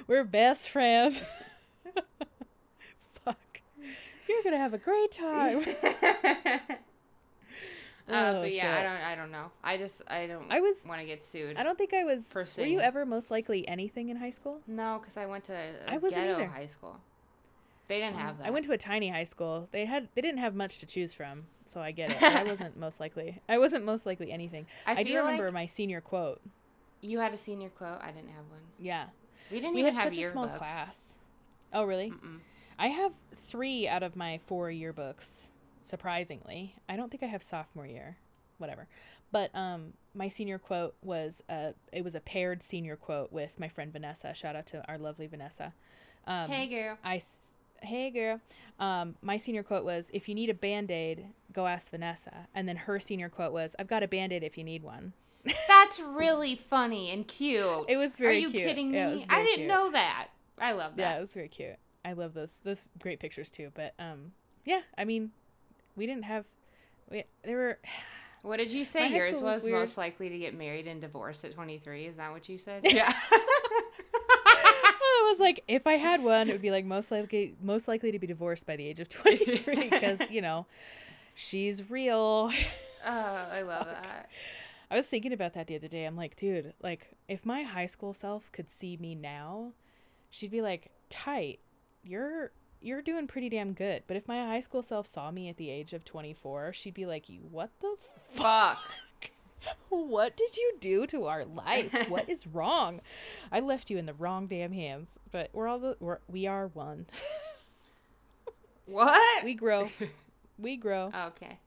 [0.07, 1.23] We're best friends.
[3.25, 3.61] Fuck.
[4.29, 5.65] You're gonna have a great time.
[8.09, 9.01] Uh, Oh, but yeah, I don't.
[9.03, 9.51] I don't know.
[9.65, 10.01] I just.
[10.09, 10.47] I don't.
[10.49, 11.57] I was- want to get sued.
[11.57, 12.23] I don't think I was.
[12.23, 14.61] For Were you ever most likely anything in high school?
[14.69, 16.47] No, because I went to a I wasn't ghetto either.
[16.47, 16.99] high school.
[17.89, 18.47] They didn't have that.
[18.47, 19.67] I went to a tiny high school.
[19.73, 22.23] They had they didn't have much to choose from, so I get it.
[22.23, 23.41] I wasn't most likely.
[23.49, 24.67] I wasn't most likely anything.
[24.87, 26.41] I I, do remember like- my senior quote.
[27.03, 27.99] You had a senior quote.
[28.01, 28.61] I didn't have one.
[28.79, 29.07] Yeah,
[29.51, 31.15] We didn't we even had have such a small class.
[31.73, 32.11] Oh really?
[32.11, 32.39] Mm-mm.
[32.79, 35.51] I have three out of my four yearbooks.
[35.83, 38.17] Surprisingly, I don't think I have sophomore year.
[38.59, 38.87] Whatever.
[39.33, 43.69] But um, my senior quote was uh, it was a paired senior quote with my
[43.69, 44.35] friend Vanessa.
[44.35, 45.75] Shout out to our lovely Vanessa.
[46.27, 46.99] Um, Hey, girl.
[47.05, 47.21] I
[47.83, 48.41] hey girl.
[48.79, 52.69] Um, my senior quote was, "If you need a band aid, go ask Vanessa." And
[52.69, 55.13] then her senior quote was, "I've got a band aid if you need one."
[55.69, 57.85] That's really funny and cute.
[57.89, 58.65] It was very Are you cute.
[58.65, 58.97] kidding me?
[58.99, 59.69] Yeah, I didn't cute.
[59.69, 60.29] know that.
[60.59, 61.77] I love that Yeah, it was very cute.
[62.05, 63.71] I love those those great pictures too.
[63.75, 64.33] But um,
[64.65, 65.31] yeah, I mean,
[65.97, 66.45] we didn't have.
[67.11, 67.79] We, there were
[68.43, 69.13] What did you say?
[69.13, 72.07] Yours was was, most likely to get married and divorced at 23.
[72.07, 72.83] Is that what you said?
[72.93, 73.13] Yeah.
[75.27, 78.13] I was like, if I had one, it would be like most likely most likely
[78.13, 80.67] to be divorced by the age of twenty three because you know,
[81.35, 82.51] she's real.
[83.07, 84.29] oh, I love that.
[84.91, 86.05] I was thinking about that the other day.
[86.05, 89.73] I'm like, dude, like if my high school self could see me now,
[90.31, 91.59] she'd be like, "Tight,
[92.05, 95.57] you're you're doing pretty damn good." But if my high school self saw me at
[95.57, 97.97] the age of 24, she'd be like, "You what the
[98.35, 98.79] fuck?
[99.89, 102.09] What did you do to our life?
[102.09, 103.01] What is wrong?
[103.51, 106.69] I left you in the wrong damn hands." But we're all the we're, we are
[106.69, 107.07] one.
[108.87, 109.45] What?
[109.45, 109.89] we grow.
[110.59, 111.13] We grow.
[111.15, 111.59] okay.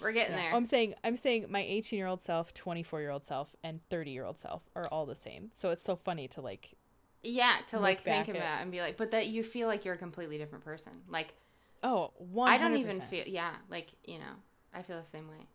[0.00, 0.42] We're getting Yeah.
[0.42, 0.54] there.
[0.54, 4.10] I'm saying I'm saying my 18 year old self, 24 year old self, and 30
[4.10, 5.50] year old self are all the same.
[5.54, 6.70] So it's so funny to like
[7.22, 9.94] yeah, to like think about at- and be like, but that you feel like you're
[9.94, 10.90] a completely different person.
[11.08, 11.34] Like,
[11.84, 12.48] oh 100%.
[12.48, 14.34] I don't even feel, yeah, like, you know,
[14.74, 15.46] I feel the same way.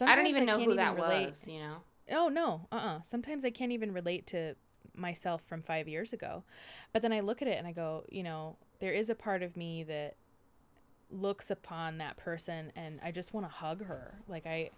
[0.00, 1.28] I don't even know can't who that relate.
[1.30, 1.76] was, you know?
[2.10, 4.54] Oh no, uh uh Sometimes I can't even relate to
[4.94, 6.44] myself from five years ago.
[6.92, 9.42] But then I look at it and I go, you know, there is a part
[9.42, 10.16] of me that
[11.10, 14.14] looks upon that person and I just want to hug her.
[14.28, 14.70] Like I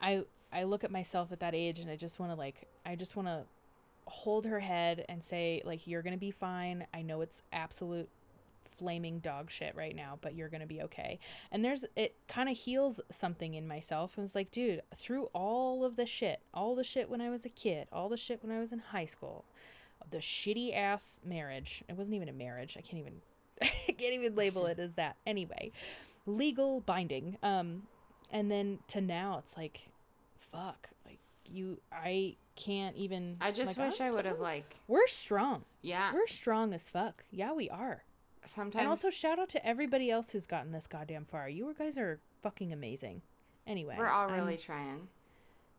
[0.00, 2.94] I I look at myself at that age and I just want to like I
[2.94, 3.44] just want to
[4.06, 6.86] hold her head and say like you're going to be fine.
[6.92, 8.08] I know it's absolute
[8.82, 11.20] flaming dog shit right now, but you're going to be okay.
[11.52, 15.84] And there's it kind of heals something in myself and it's like, dude, through all
[15.84, 18.50] of the shit, all the shit when I was a kid, all the shit when
[18.50, 19.44] I was in high school,
[20.10, 21.84] the shitty ass marriage.
[21.88, 22.76] It wasn't even a marriage.
[22.76, 23.20] I can't even
[23.62, 25.14] I can't even label it as that.
[25.26, 25.70] Anyway,
[26.26, 27.38] legal binding.
[27.42, 27.84] Um
[28.32, 29.88] and then to now it's like
[30.40, 34.76] fuck, like you I can't even I just like, wish I'm I would have, like,
[34.88, 35.64] We're strong.
[35.80, 36.12] yeah.
[36.12, 37.24] We're strong as fuck.
[37.30, 38.02] Yeah, we are.
[38.44, 38.80] Sometimes.
[38.80, 41.48] And also shout out to everybody else who's gotten this goddamn far.
[41.48, 43.22] You guys are fucking amazing.
[43.66, 45.08] Anyway, we're all I'm- really trying.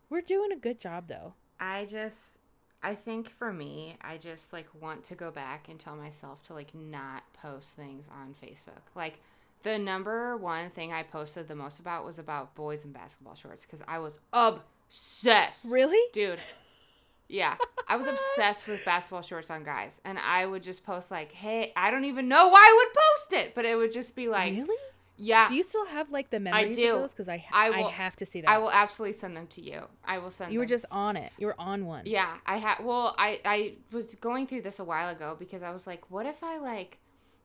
[0.10, 1.34] we're doing a good job though.
[1.60, 2.40] I just
[2.82, 6.54] I think for me, I just like want to go back and tell myself to
[6.54, 8.82] like not post things on Facebook.
[8.96, 9.20] Like
[9.64, 13.66] the number one thing I posted the most about was about boys in basketball shorts
[13.66, 15.66] because I was obsessed.
[15.70, 16.00] Really?
[16.12, 16.40] Dude.
[17.30, 17.56] Yeah.
[17.88, 20.02] I was obsessed with basketball shorts on guys.
[20.06, 23.46] And I would just post like, hey, I don't even know why I would post
[23.46, 24.76] it, but it would just be like really?
[25.16, 25.48] Yeah.
[25.48, 26.94] Do you still have like the memories do.
[26.96, 27.14] of those?
[27.14, 28.50] Because I, I I, will- have to see that.
[28.50, 29.84] I will absolutely send them to you.
[30.04, 30.70] I will send You were them.
[30.70, 31.32] just on it.
[31.38, 32.04] You were on one.
[32.06, 32.84] Yeah, I had.
[32.84, 36.26] Well, I I was going through this a while ago because I was like, what
[36.26, 36.98] if I like,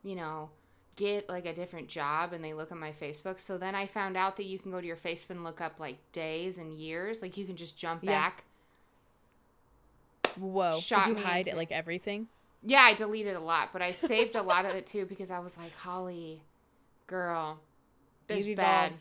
[0.02, 0.48] you know,
[0.96, 3.38] get like a different job and they look at my Facebook.
[3.38, 5.78] So then I found out that you can go to your Facebook and look up
[5.78, 7.20] like days and years.
[7.22, 8.10] Like you can just jump Yeah.
[8.10, 8.44] back.
[10.38, 10.78] Whoa.
[10.80, 12.28] Shot Did you hide into- it like everything?
[12.62, 15.38] Yeah, I deleted a lot, but I saved a lot of it too because I
[15.38, 16.42] was like, Holly,
[17.06, 17.60] girl,
[18.26, 18.94] this You've bad.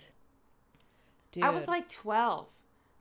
[1.32, 1.43] Dude.
[1.43, 2.47] I was like twelve,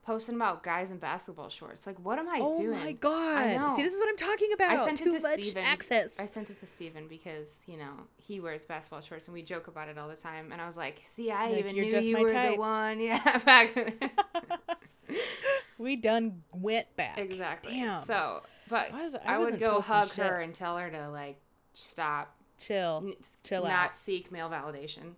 [0.04, 1.86] posting about guys in basketball shorts.
[1.86, 2.78] Like, what am I oh doing?
[2.78, 3.76] Oh my god.
[3.76, 4.70] See, this is what I'm talking about.
[4.72, 5.62] I sent Too it to much Steven.
[5.64, 6.18] access.
[6.18, 9.68] I sent it to Steven because, you know, he wears basketball shorts and we joke
[9.68, 10.52] about it all the time.
[10.52, 12.54] And I was like, see, I Like, even you're knew just you my were the
[12.56, 12.98] one.
[13.06, 13.74] Yeah, back
[15.78, 17.18] we done went back.
[17.18, 17.72] Exactly.
[17.72, 18.02] Damn.
[18.02, 20.24] So, but I was- I I, would go hug shit.
[20.24, 21.38] her and tell her to, like,
[21.72, 22.34] stop.
[22.58, 23.02] Chill.
[23.06, 23.12] n-
[23.44, 23.94] Chill not out.
[23.94, 25.12] seek male validation.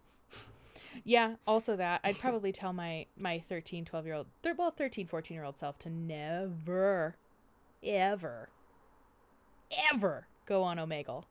[1.04, 2.00] Yeah, also that.
[2.02, 5.56] I'd probably tell my my 13, 12 year old, they're both 13, 14 year old
[5.56, 7.14] self to never,
[7.84, 8.48] ever,
[9.92, 11.24] ever go on Omegle.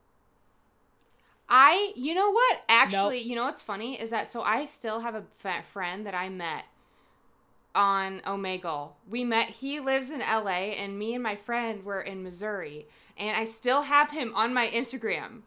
[1.49, 2.61] I, you know what?
[2.69, 5.23] Actually, you know what's funny is that so I still have a
[5.63, 6.65] friend that I met
[7.77, 8.89] on Omegle.
[9.09, 9.49] We met.
[9.49, 12.87] He lives in LA, and me and my friend were in Missouri,
[13.17, 15.41] and I still have him on my Instagram.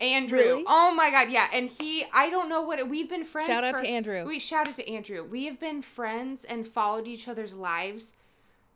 [0.00, 0.38] Andrew.
[0.38, 0.64] Really?
[0.66, 1.48] Oh my god, yeah.
[1.52, 4.24] And he I don't know what it, we've been friends Shout out for- to Andrew.
[4.24, 5.22] We shout out to Andrew.
[5.24, 8.14] We have been friends and followed each other's lives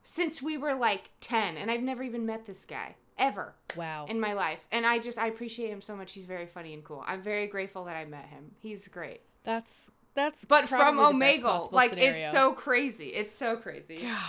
[0.02, 4.04] since we were like 10 and I've never even met this guy ever Wow.
[4.06, 4.58] in my life.
[4.70, 6.12] And I just I appreciate him so much.
[6.12, 7.02] He's very funny and cool.
[7.06, 8.50] I'm very grateful that I met him.
[8.60, 9.22] He's great.
[9.44, 12.12] That's that's But from Omegle, like scenario.
[12.12, 13.08] it's so crazy.
[13.08, 13.96] It's so crazy.
[14.02, 14.20] God.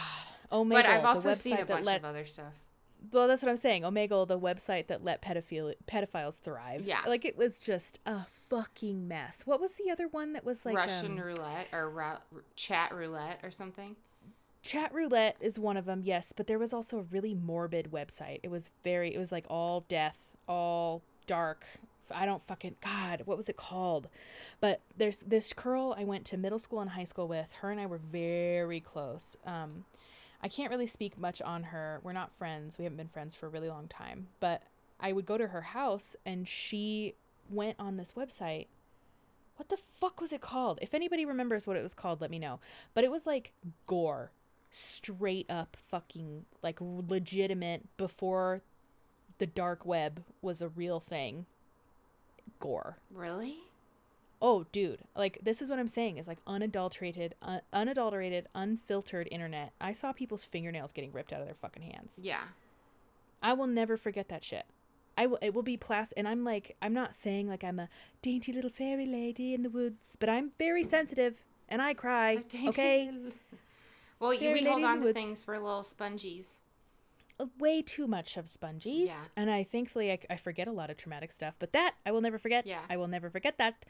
[0.51, 2.53] Omegle, but I've also seen a bunch let of other stuff.
[3.11, 3.81] well, that's what I'm saying.
[3.83, 6.81] Omegle, the website that let pedophile pedophiles thrive.
[6.85, 6.99] Yeah.
[7.07, 9.41] like it was just a fucking mess.
[9.45, 13.39] What was the other one that was like Russian um, roulette or ru- chat roulette
[13.43, 13.95] or something.
[14.61, 18.39] Chat roulette is one of them, yes, but there was also a really morbid website.
[18.41, 21.65] It was very, it was like all death, all dark.
[22.11, 24.07] I don't fucking, God, what was it called?
[24.59, 27.51] But there's this girl I went to middle school and high school with.
[27.53, 29.37] Her and I were very close.
[29.45, 29.85] Um,
[30.41, 31.99] I can't really speak much on her.
[32.03, 32.77] We're not friends.
[32.77, 34.27] We haven't been friends for a really long time.
[34.39, 34.63] But
[34.99, 37.15] I would go to her house and she
[37.49, 38.67] went on this website.
[39.57, 40.79] What the fuck was it called?
[40.81, 42.59] If anybody remembers what it was called, let me know.
[42.93, 43.53] But it was like
[43.87, 44.31] gore
[44.71, 48.61] straight up fucking like legitimate before
[49.37, 51.45] the dark web was a real thing
[52.59, 53.57] gore Really?
[54.41, 59.71] oh dude like this is what i'm saying is like unadulterated un- unadulterated unfiltered internet
[59.79, 62.41] i saw people's fingernails getting ripped out of their fucking hands Yeah.
[63.41, 64.65] i will never forget that shit
[65.17, 67.87] I will, it will be plas and I'm like, I'm not saying like I'm a
[68.21, 72.43] dainty little fairy lady in the woods, but I'm very sensitive and I cry.
[72.67, 73.09] Okay,
[74.19, 76.57] Well, you, we hold on to things for little spongies.
[77.59, 79.25] Way too much of spongies Yeah.
[79.35, 82.21] and i thankfully I, I forget a lot of traumatic stuff but that i will
[82.21, 82.65] never forget.
[82.65, 82.79] Yeah.
[82.89, 83.85] i will never forget that.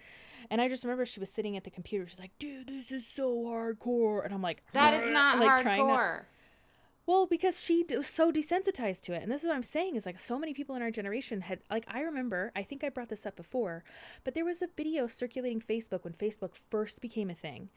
[0.50, 2.08] And i just remember she was sitting at the computer.
[2.08, 4.26] She's like dude this is so hardcore.
[4.26, 6.24] And i'm like That is not like, trying not- hardcore.
[7.06, 9.22] well because she d- was so desensitized to it.
[9.22, 11.60] And this is what i'm saying is like so many people in our generation had
[11.70, 13.84] like i remember i think i brought this up before
[14.24, 17.70] but there was a video circulating facebook when facebook first became a thing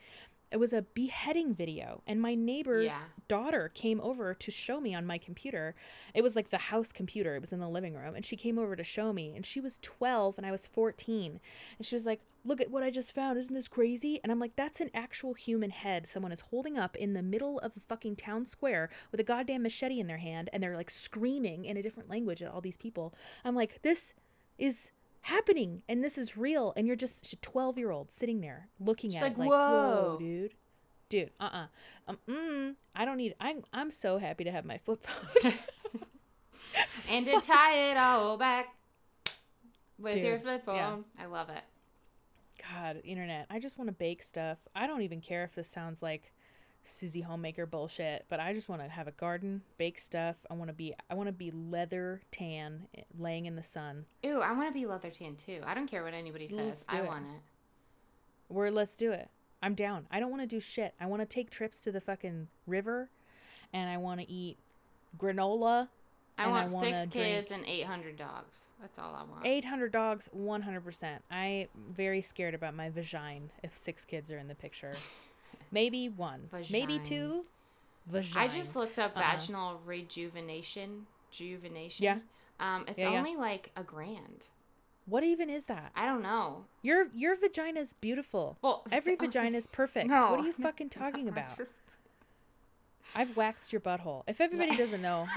[0.51, 3.07] it was a beheading video and my neighbor's Yeah.
[3.29, 5.75] daughter came over to show me on my computer.
[6.15, 7.37] It was like the house computer.
[7.37, 9.61] It was in the living room and she came over to show me and she
[9.61, 11.41] was 12 and i was 14
[11.79, 13.39] and she was like look at what i just found.
[13.39, 14.21] Isn't this crazy?
[14.23, 17.59] And i'm like that's an actual human head someone is holding up in the middle
[17.59, 20.91] of the fucking town square with a goddamn machete in their hand and they're like
[20.91, 23.15] screaming in a different language at all these people.
[23.45, 24.15] I'm like this
[24.57, 28.69] is happening and this is real and you're just a 12 year old sitting there
[28.81, 29.57] looking She's at like, it like whoa
[30.13, 30.53] "Whoa." dude
[31.09, 31.67] dude uh-uh
[32.07, 35.05] um, mm, i don't need i'm i'm so happy to have my flip
[35.43, 35.53] phone
[37.11, 38.75] and to tie it all back
[39.99, 40.77] with your flip phone.
[40.77, 40.97] yeah.
[41.19, 41.63] I love it.
[42.73, 46.03] god internet i just want to bake stuff i don't even care if this sounds
[46.03, 46.33] like
[46.85, 50.69] susie homemaker bullshit but i just want to have a garden bake stuff i want
[50.69, 54.53] to be i want to be leather tan eh, laying in the sun Ooh, I
[54.53, 55.61] want to be leather tan too.
[55.65, 56.85] I don't care what anybody says.
[56.89, 57.07] I it.
[57.07, 57.41] want it.
[58.49, 59.29] We're let's do it.
[59.63, 60.07] I'm down.
[60.11, 60.95] I don't want to do shit.
[61.01, 63.11] I want to take trips to the fucking river
[63.73, 64.57] and I want to eat
[65.19, 65.89] granola.
[66.39, 68.69] I want wanna six drink kids and 800 dogs.
[68.81, 69.45] That's all I want.
[69.45, 71.19] 800 dogs, 100%.
[71.33, 74.95] I'm very scared about my vagina if six kids are in the picture.
[75.71, 76.49] Maybe one.
[76.71, 77.45] Maybe two.
[78.07, 78.45] Vagina.
[78.45, 79.21] I just looked up Uh-uh.
[79.23, 81.07] vaginal rejuvenation.
[81.31, 82.05] Rejuvenation.
[82.05, 82.19] Yeah.
[82.61, 83.19] Um, it's Yeah, yeah.
[83.19, 84.47] only like a grand.
[85.07, 85.93] What even is that?
[85.95, 86.65] I don't know.
[86.83, 88.57] Your your vagina's beautiful.
[88.63, 89.55] Well, Every okay.
[89.55, 90.09] is perfect.
[90.09, 90.31] No.
[90.31, 91.57] what are you fucking talking No, about?
[91.57, 91.73] just-
[93.15, 94.23] I've waxed your butthole.
[94.27, 95.27] If everybody doesn't know.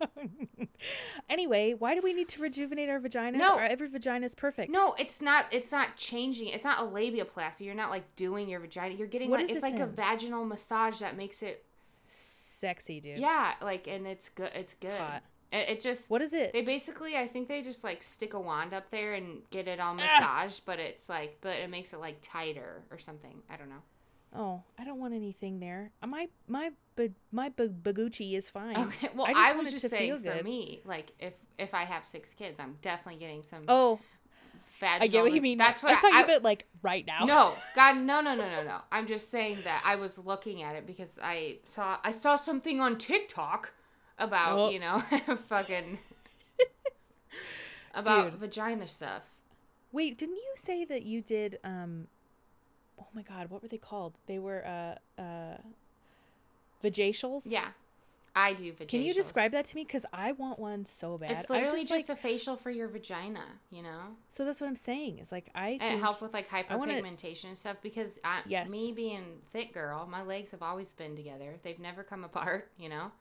[1.28, 3.34] anyway, why do we need to rejuvenate our vaginas?
[3.36, 3.56] No.
[3.58, 4.70] Our- every vagina is perfect.
[4.70, 5.46] No, it's not.
[5.50, 6.48] It's not changing.
[6.48, 7.60] It's not a labiaplasty.
[7.62, 8.94] You're not like doing your vagina.
[8.94, 11.64] You're getting What like is it's it like a vaginal massage that makes it.
[12.08, 13.18] Sexy, dude.
[13.18, 14.50] Yeah, like and it's good.
[14.54, 14.98] It's good.
[15.00, 15.22] Hot.
[15.52, 16.10] It, it just.
[16.10, 16.52] What is it?
[16.52, 19.80] They basically, I think they just like stick a wand up there and get it
[19.80, 19.96] all Ah.
[19.96, 23.42] massaged, but it's like, but it makes it like tighter or something.
[23.50, 23.82] I don't know.
[24.34, 25.90] Oh, I don't want anything there.
[26.06, 26.70] My my
[27.32, 28.76] my b- bagucci is fine.
[28.76, 31.84] Okay, well, I I, just want was just saying for me, like if if I
[31.84, 34.00] have six kids, I'm definitely getting some Oh,
[34.80, 35.02] vaginal.
[35.04, 35.58] I get what you mean.
[35.58, 37.24] That's what I thought I, you meant like right now.
[37.24, 38.78] No, God, no, no, no, no, no.
[38.92, 42.80] I'm just saying that I was looking at it because I saw I saw something
[42.80, 43.72] on TikTok
[44.18, 44.70] about Oh.
[44.70, 45.00] you know
[45.48, 45.98] fucking
[47.94, 48.40] about Dude.
[48.40, 49.22] vagina stuff.
[49.92, 52.08] Wait, didn't you say that you did um
[52.98, 54.14] Oh my god, what were they called?
[54.26, 55.56] They were uh uh
[56.82, 57.46] vajacials?
[57.50, 57.68] Yeah,
[58.34, 58.88] I do vajacials.
[58.88, 59.84] Can you describe that to me?
[59.84, 61.30] Because I want one so bad.
[61.32, 64.16] It's literally just, like, a facial for your vagina, you know?
[64.28, 65.18] So that's what I'm saying.
[65.18, 68.70] Is like I And it helps with like hyperpigmentation and stuff because I, Yes.
[68.70, 71.54] me being thick girl, my legs have always been together.
[71.62, 73.12] They've never come apart, you know?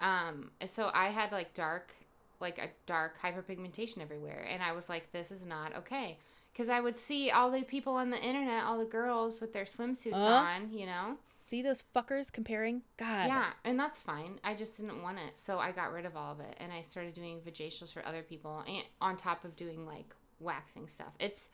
[0.00, 1.92] Um, so I had like dark,
[2.40, 4.46] like a dark hyperpigmentation everywhere.
[4.48, 6.18] And I was like, this is not okay.
[6.52, 9.64] Because I would see all the people on the internet, all the girls with their
[9.64, 11.16] swimsuits Uh, on, you know?
[11.38, 12.82] see those fuckers comparing.
[12.98, 13.26] God.
[13.26, 14.38] Yeah, and that's fine.
[14.44, 16.82] I just didn't want it, so I got rid of all of it, and I
[16.82, 21.14] started doing vajacials for other people, and on top of doing like waxing stuff.
[21.18, 21.48] It's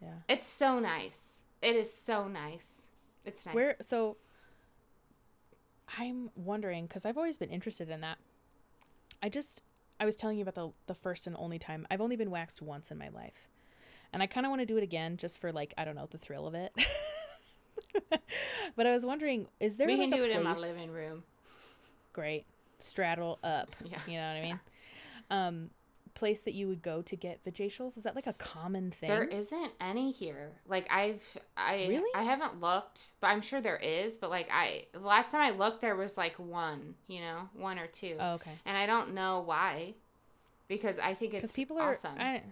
[0.00, 0.14] Yeah.
[0.28, 1.44] it's so nice.
[1.62, 2.88] It is so nice.
[3.24, 3.54] It's nice.
[3.54, 4.16] Where so
[5.98, 8.18] I'm wondering because I've always been interested in that.
[9.22, 9.62] I just
[10.00, 12.60] I was telling you about the the first and only time I've only been waxed
[12.62, 13.48] once in my life,
[14.12, 16.08] and I kind of want to do it again just for like I don't know
[16.10, 16.72] the thrill of it.
[18.76, 21.22] but I was wondering, is there we like can do it in my living room.
[22.12, 22.44] Great,
[22.78, 23.70] straddle up.
[23.84, 23.98] Yeah.
[24.06, 24.60] You know what I mean?
[25.30, 25.68] Um,
[26.14, 29.10] place that you would go to get vajacials is that like a common thing?
[29.10, 30.52] There isn't any here.
[30.66, 31.22] Like I've
[31.54, 32.10] I Really?
[32.14, 34.16] I haven't looked, but I'm sure there is.
[34.16, 36.94] But like I the last time I looked, there was like one.
[37.08, 38.16] You know, one or two.
[38.18, 38.52] Oh, okay.
[38.64, 39.94] And I don't know why,
[40.66, 41.90] because I think Because it's people are.
[41.90, 42.14] awesome.
[42.18, 42.42] I,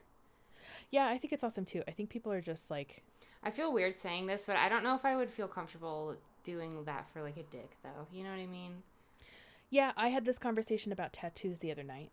[0.90, 1.82] yeah, I think it's awesome too.
[1.88, 3.02] I think people are just like
[3.42, 6.84] I feel weird saying this, but I don't know if I would feel comfortable doing
[6.84, 8.06] that for like a dick, though.
[8.12, 8.82] You know what I mean?
[9.70, 12.10] Yeah, I had this conversation about tattoos the other night.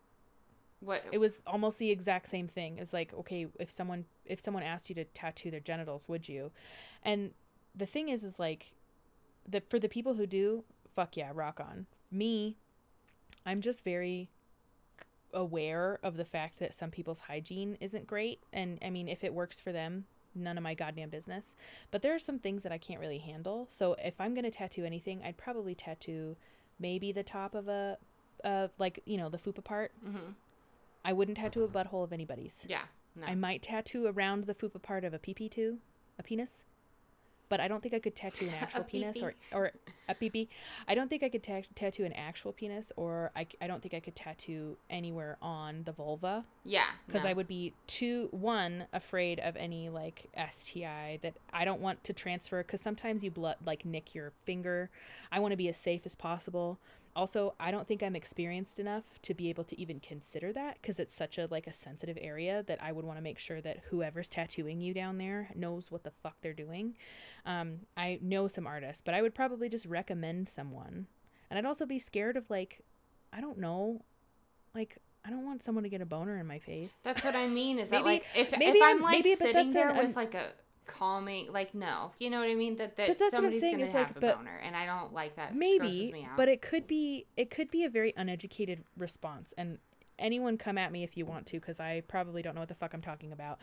[0.79, 1.05] What?
[1.11, 2.77] It was almost the exact same thing.
[2.77, 6.51] It's like, okay, if someone if someone asked you to tattoo their genitals, would you?
[7.03, 7.31] And
[7.73, 8.73] the thing is is like
[9.47, 10.63] the for the people who do,
[10.93, 11.85] fuck yeah, rock on.
[12.11, 12.57] Me,
[13.45, 14.29] I'm just very
[15.33, 19.33] aware of the fact that some people's hygiene isn't great and I mean if it
[19.33, 20.05] works for them,
[20.35, 21.55] none of my goddamn business.
[21.91, 23.67] But there are some things that I can't really handle.
[23.69, 26.35] So if I'm going to tattoo anything, I'd probably tattoo
[26.79, 27.97] maybe the top of a
[28.43, 30.31] uh like, you know, the fupa part hmm
[31.05, 32.65] I wouldn't tattoo a butthole of anybody's.
[32.69, 32.83] Yeah.
[33.15, 33.27] No.
[33.27, 35.79] I might tattoo around the fupa part of a pee too,
[36.17, 36.63] a penis.
[37.53, 39.71] But I don't think I could tattoo an actual penis or or
[40.09, 40.47] a peepee.
[40.87, 43.93] I don't think I could ta- tattoo an actual penis or I, I don't think
[43.93, 46.85] I could tattoo anywhere on the vulva yeah.
[47.05, 47.29] because no.
[47.29, 52.13] I would be too one afraid of any like STI that I don't want to
[52.13, 54.89] transfer because sometimes you blood like nick your finger.
[55.31, 56.79] I want to be as safe as possible.
[57.15, 60.99] Also, I don't think I'm experienced enough to be able to even consider that because
[60.99, 63.81] it's such a like a sensitive area that I would want to make sure that
[63.89, 66.95] whoever's tattooing you down there knows what the fuck they're doing.
[67.45, 71.07] Um, I know some artists, but I would probably just recommend someone.
[71.49, 72.81] And I'd also be scared of like
[73.31, 74.01] I don't know,
[74.73, 76.93] like I don't want someone to get a boner in my face.
[77.03, 77.79] That's what I mean.
[77.79, 80.33] Is that like if maybe if I'm I'm- like maybe, sitting there an with like
[80.33, 80.47] a
[80.85, 82.77] calming, like no, you know what I mean?
[82.77, 84.57] That that But that's what I'm somebody's saying gonna is, have like, a but- boner,
[84.63, 85.55] and I don't like that.
[85.55, 86.37] Maybe me out.
[86.37, 89.77] but it could be it could be a very uneducated response and
[90.19, 92.75] anyone come at me if you want to because i probably don't know what the
[92.75, 93.57] fuck i'm talking about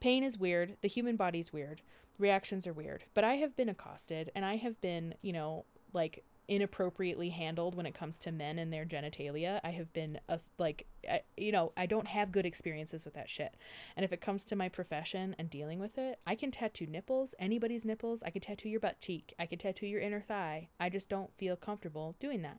[0.00, 1.80] pain is weird the human body's weird
[2.18, 6.24] reactions are weird but i have been accosted and i have been you know like
[6.48, 10.86] inappropriately handled when it comes to men and their genitalia i have been a, like
[11.08, 13.54] I, you know i don't have good experiences with that shit
[13.96, 17.34] and if it comes to my profession and dealing with it i can tattoo nipples
[17.38, 20.88] anybody's nipples i could tattoo your butt cheek i could tattoo your inner thigh i
[20.88, 22.58] just don't feel comfortable doing that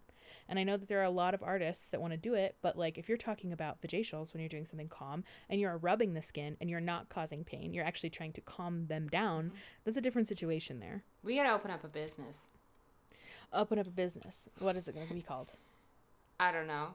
[0.49, 2.55] and I know that there are a lot of artists that want to do it,
[2.61, 6.13] but like if you're talking about vajacials when you're doing something calm and you're rubbing
[6.13, 9.55] the skin and you're not causing pain, you're actually trying to calm them down, Mm-hmm.
[9.83, 11.03] that's a different situation there.
[11.23, 12.47] we gotta open up a business.
[13.53, 14.49] Open up a business.
[14.59, 15.53] What is it going to be called?
[16.39, 16.89] I don't know,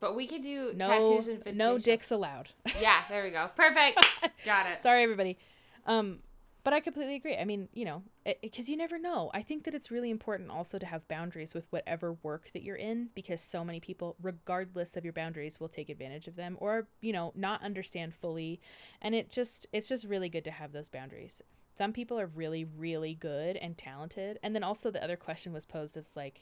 [0.00, 2.48] but we could do No, tattoos and no dicks allowed.
[2.80, 3.50] Yeah, there we go.
[3.54, 4.04] Perfect.
[4.44, 4.80] Got it.
[4.80, 5.38] Sorry, everybody.
[5.86, 6.20] Um,
[6.64, 7.36] but I completely agree.
[7.36, 8.02] I mean, you know,
[8.42, 9.30] because you never know.
[9.32, 12.76] I think that it's really important also to have boundaries with whatever work that you're
[12.76, 16.86] in because so many people, regardless of your boundaries, will take advantage of them or,
[17.00, 18.60] you know, not understand fully.
[19.00, 21.40] And it just, it's just really good to have those boundaries.
[21.78, 24.40] Some people are really, really good and talented.
[24.42, 26.40] And then also the other question was posed of like,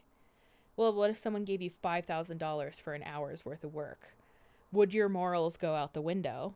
[0.78, 4.14] well, what if someone gave you $5,000 for an hour's worth of work?
[4.72, 6.54] Would your morals go out the window?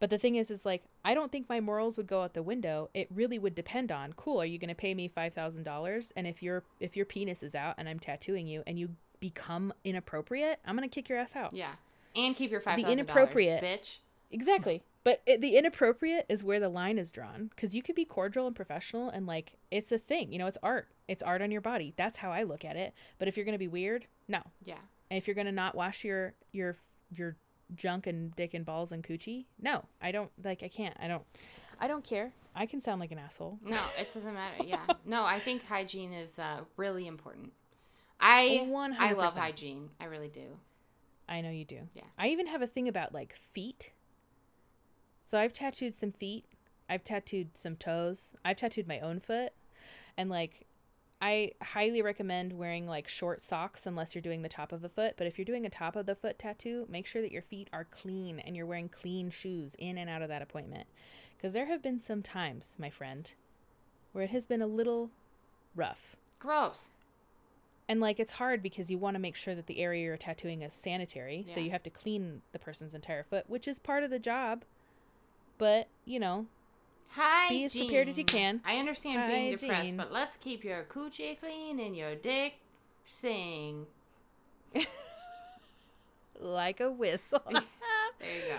[0.00, 2.42] But the thing is, is like, I don't think my morals would go out the
[2.42, 2.88] window.
[2.94, 6.12] It really would depend on, cool, are you going to pay me $5,000?
[6.16, 9.74] And if your, if your penis is out and I'm tattooing you and you become
[9.84, 11.52] inappropriate, I'm going to kick your ass out.
[11.52, 11.72] Yeah,
[12.16, 13.98] and keep your $5000 the inappropriate- bitch.
[14.30, 14.82] Exactly.
[15.04, 18.46] But it, the inappropriate is where the line is drawn because you could be cordial
[18.46, 20.32] and professional and like it's a thing.
[20.32, 20.88] You know, it's art.
[21.08, 21.92] It's art on your body.
[21.96, 22.94] That's how I look at it.
[23.18, 24.40] But if you're gonna be weird, no.
[24.64, 24.78] Yeah.
[25.10, 26.76] And if you're gonna not wash your your
[27.14, 27.36] your
[27.76, 29.84] junk and dick and balls and coochie, no.
[30.00, 30.62] I don't like.
[30.62, 30.96] I can't.
[30.98, 31.24] I don't.
[31.78, 32.32] I don't care.
[32.56, 33.58] I can sound like an asshole.
[33.62, 34.64] No, it doesn't matter.
[34.64, 34.86] Yeah.
[35.04, 37.52] No, I think hygiene is uh, really important.
[38.20, 38.94] I 100%.
[38.98, 39.90] I love hygiene.
[40.00, 40.56] I really do.
[41.28, 41.80] I know you do.
[41.94, 42.04] Yeah.
[42.16, 43.90] I even have a thing about like feet.
[45.24, 46.44] So I've tattooed some feet.
[46.88, 48.34] I've tattooed some toes.
[48.44, 49.52] I've tattooed my own foot.
[50.16, 50.66] And like
[51.20, 55.14] I highly recommend wearing like short socks unless you're doing the top of the foot.
[55.16, 57.68] But if you're doing a top of the foot tattoo, make sure that your feet
[57.72, 60.86] are clean and you're wearing clean shoes in and out of that appointment.
[61.36, 63.32] Because there have been some times, my friend,
[64.12, 65.10] where it has been a little
[65.74, 66.16] rough.
[66.38, 66.90] Gross.
[67.88, 70.62] And like it's hard because you want to make sure that the area you're tattooing
[70.62, 71.46] is sanitary.
[71.48, 74.64] So you have to clean the person's entire foot, which is part of the job.
[75.58, 76.46] But, you know,
[77.08, 77.58] Hygiene.
[77.58, 78.60] Be as prepared as you can.
[78.64, 79.96] I understand being depressed, Hygiene.
[79.96, 82.54] but let's keep your coochie clean and your dick
[83.04, 83.86] sing.
[86.40, 87.42] like a whistle.
[88.20, 88.54] There you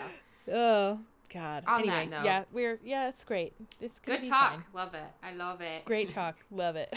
[0.48, 0.54] go.
[0.54, 1.00] oh,
[1.34, 1.64] God.
[1.66, 2.26] On that note.
[2.26, 3.54] yeah, we're yeah, it's great.
[3.80, 4.52] It's Good talk.
[4.52, 4.64] fine.
[4.74, 5.04] Love it.
[5.24, 5.86] I love it.
[5.86, 6.36] Great talk.
[6.52, 6.94] Love it.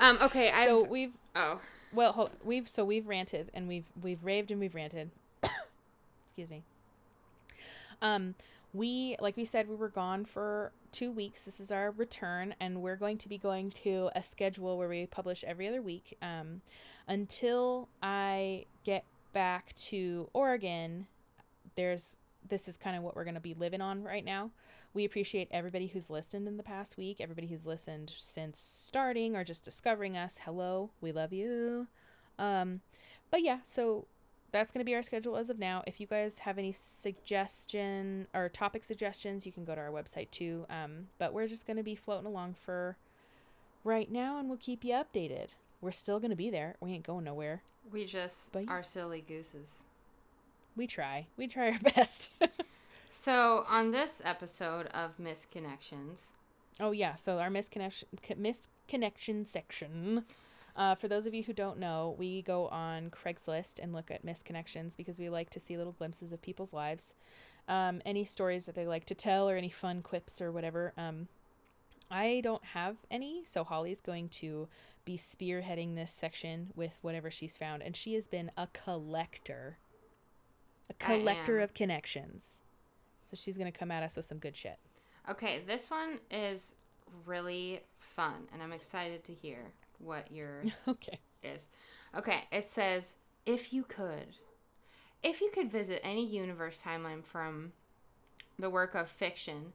[0.00, 0.18] Um.
[0.22, 0.50] Okay.
[0.50, 0.66] I.
[0.66, 1.60] so we've oh.
[1.92, 5.10] well, hold, we've so we've ranted and we've we've raved and we've ranted.
[6.24, 6.62] Excuse me.
[8.02, 8.34] Um,
[8.76, 11.42] we like we said we were gone for two weeks.
[11.42, 15.06] This is our return, and we're going to be going to a schedule where we
[15.06, 16.16] publish every other week.
[16.20, 16.60] Um,
[17.08, 21.06] until I get back to Oregon,
[21.74, 24.50] there's this is kind of what we're going to be living on right now.
[24.94, 29.44] We appreciate everybody who's listened in the past week, everybody who's listened since starting or
[29.44, 30.38] just discovering us.
[30.44, 31.86] Hello, we love you.
[32.38, 32.80] Um,
[33.30, 34.06] but yeah, so
[34.56, 35.82] that's going to be our schedule as of now.
[35.86, 40.30] If you guys have any suggestion or topic suggestions, you can go to our website
[40.30, 40.66] too.
[40.70, 42.96] Um, but we're just going to be floating along for
[43.84, 45.48] right now, and we'll keep you updated.
[45.80, 46.76] We're still going to be there.
[46.80, 47.62] We ain't going nowhere.
[47.92, 49.78] We just But- are silly gooses.
[50.76, 51.26] We try.
[51.36, 52.30] We try our best.
[53.08, 56.28] So on this episode of Misconnections,
[56.78, 58.04] Oh yeah, so our misconnection
[58.38, 60.24] misconnection section.
[60.76, 64.26] Uh, for those of you who don't know, we go on Craigslist and look at
[64.26, 67.14] misconnections because we like to see little glimpses of people's lives,
[67.66, 70.92] um, any stories that they like to tell, or any fun quips or whatever.
[70.98, 71.28] Um,
[72.10, 74.68] I don't have any, so Holly's going to
[75.06, 79.78] be spearheading this section with whatever she's found, and she has been a collector,
[80.90, 82.60] a collector of connections.
[83.30, 84.78] So she's gonna come at us with some good shit.
[85.28, 86.74] okay, this one is
[87.24, 91.20] really fun, and I'm excited to hear what your okay.
[91.42, 91.68] is.
[92.16, 94.36] Okay, it says if you could,
[95.22, 97.72] if you could visit any universe timeline from
[98.58, 99.72] the work of fiction,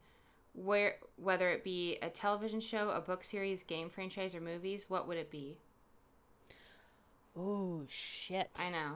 [0.53, 5.07] where whether it be a television show, a book series, game franchise, or movies, what
[5.07, 5.57] would it be?
[7.38, 8.49] Oh shit.
[8.59, 8.95] I know.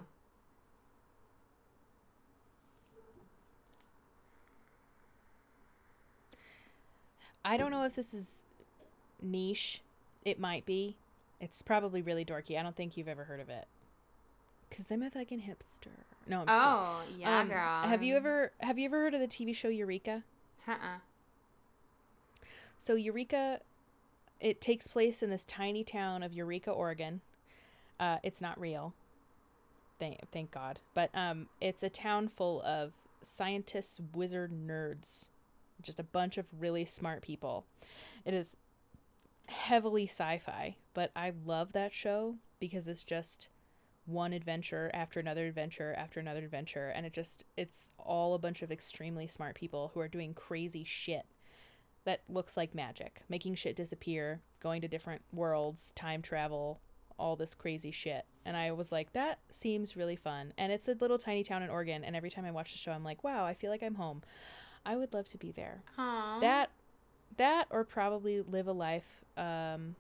[7.46, 8.44] I don't know if this is
[9.22, 9.82] niche.
[10.26, 10.96] It might be.
[11.46, 12.60] It's probably really dorky.
[12.60, 13.68] I don't think you've ever heard of it.
[14.72, 15.92] Cause I'm a fucking hipster.
[16.28, 17.22] No, I'm Oh, kidding.
[17.22, 17.84] yeah, Um, girl.
[17.84, 20.24] Have you ever have you ever heard of the TV show Eureka?
[20.68, 20.98] Uh-uh.
[22.80, 23.60] So Eureka,
[24.40, 27.22] it takes place in this tiny town of Eureka, Oregon.
[28.00, 28.94] Uh, it's not real.
[30.00, 30.80] Thank thank God.
[30.96, 35.30] But um, it's a town full of scientists, wizard nerds,
[35.84, 37.66] just a bunch of really smart people.
[38.26, 38.58] It is
[39.48, 43.50] heavily sci-fi, but I love that show because it's just
[44.08, 48.62] one adventure after another adventure after another adventure and it just it's all a bunch
[48.62, 51.26] of extremely smart people who are doing crazy shit
[52.06, 56.80] that looks like magic, making shit disappear, going to different worlds, time travel,
[57.18, 58.26] all this crazy shit.
[58.46, 60.54] And I was like, that seems really fun.
[60.58, 62.04] And it's a little tiny town in Oregon.
[62.04, 64.22] And every time I watch the show, I'm like, wow, I feel like I'm home.
[64.86, 65.82] I would love to be there.
[65.98, 66.40] Aw.
[66.42, 66.70] That,
[67.38, 69.24] that, or probably live a life.
[69.36, 69.96] Um,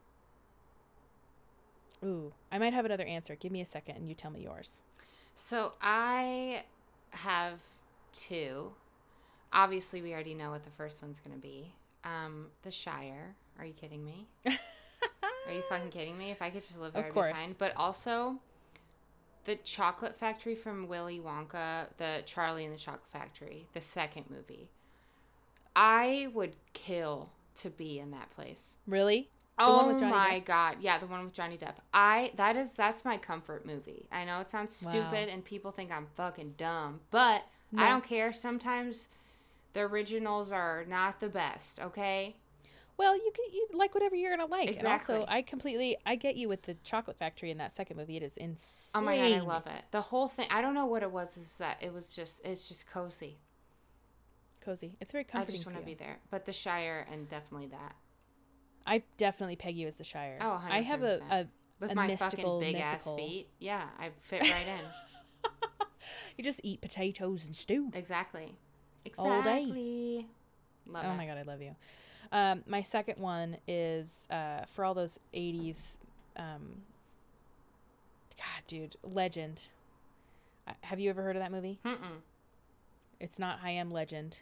[2.05, 3.35] ooh, I might have another answer.
[3.35, 4.79] Give me a second, and you tell me yours.
[5.33, 6.63] So I
[7.11, 7.59] have
[8.13, 8.71] two.
[9.51, 11.73] Obviously, we already know what the first one's going to be.
[12.03, 13.35] Um, the Shire.
[13.57, 14.27] Are you kidding me?
[14.45, 16.31] Are you fucking kidding me?
[16.31, 17.33] If I could just live there, Of I'd course.
[17.33, 17.55] be fine.
[17.57, 18.37] But also,
[19.45, 24.69] the Chocolate Factory from Willy Wonka, the Charlie and the Chocolate Factory, the second movie.
[25.75, 27.29] I would kill
[27.59, 28.77] to be in that place.
[28.87, 29.29] Really?
[29.57, 31.75] Oh one with Johnny my god, yeah, the one with Johnny Depp.
[31.93, 34.07] I that is that's my comfort movie.
[34.11, 34.89] I know it sounds Wow.
[34.89, 37.43] stupid and people think I'm fucking dumb, but
[37.77, 38.33] I don't care.
[38.33, 39.09] Sometimes
[39.73, 41.79] the originals are not the best.
[41.79, 42.35] Okay.
[42.97, 44.77] Well, you can you like whatever you're gonna like.
[44.77, 48.15] And also, I completely I get you with the Chocolate Factory in that second movie.
[48.15, 49.01] It is insane.
[49.01, 49.83] Oh my god, I love it.
[49.91, 50.47] The whole thing.
[50.49, 51.35] I don't know what it was.
[51.35, 53.37] Is that it was just it's just cozy.
[54.61, 54.95] cozy.
[55.01, 55.43] It's very cozy.
[55.43, 56.19] I just want to be there.
[56.31, 57.95] But the Shire and definitely that.
[58.85, 60.37] I definitely peg you as the Shire.
[60.41, 61.47] Oh, I have a, 100%.
[61.79, 63.49] With a my mystical, fucking big mythical- ass feet.
[63.59, 65.51] Yeah, I fit right in.
[66.37, 67.89] You just eat potatoes and stew.
[67.93, 68.55] exactly.
[69.05, 70.27] Exactly.
[70.85, 71.15] Love oh it.
[71.15, 71.75] my god, I love you.
[72.31, 75.97] Um, my second one is uh, for all those '80s.
[76.37, 76.81] Um,
[78.37, 79.69] God, dude, Legend.
[80.67, 81.79] Uh, Have you ever heard of that movie?
[81.85, 82.19] Mm-mm.
[83.19, 84.39] It's not I Am Legend.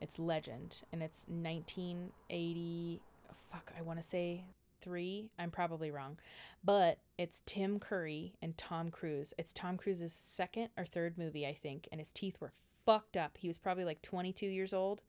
[0.00, 3.00] It's Legend, and it's 1980.
[3.34, 4.44] Fuck, I want to say
[4.80, 5.30] three.
[5.38, 6.18] I'm probably wrong,
[6.64, 9.32] but it's Tim Curry and Tom Cruise.
[9.38, 12.52] It's Tom Cruise's second or third movie, I think, and his teeth were
[12.84, 13.38] fucked up.
[13.38, 15.02] He was probably like 22 years old,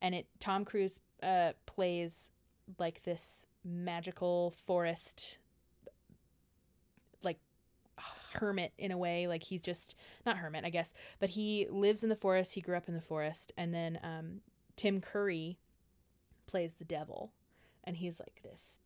[0.00, 2.30] and it Tom Cruise uh, plays
[2.78, 5.38] like this magical forest
[7.22, 7.38] like
[8.34, 12.08] hermit in a way like he's just not hermit i guess but he lives in
[12.08, 14.40] the forest he grew up in the forest and then um,
[14.76, 15.58] tim curry
[16.46, 17.32] plays the devil
[17.88, 18.78] and he's like this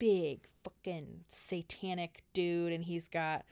[0.00, 3.44] big fucking satanic dude and he's got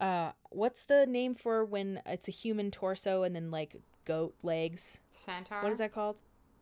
[0.00, 5.00] uh what's the name for when it's a human torso and then like goat legs
[5.14, 5.62] Centaur.
[5.62, 6.16] what is that called?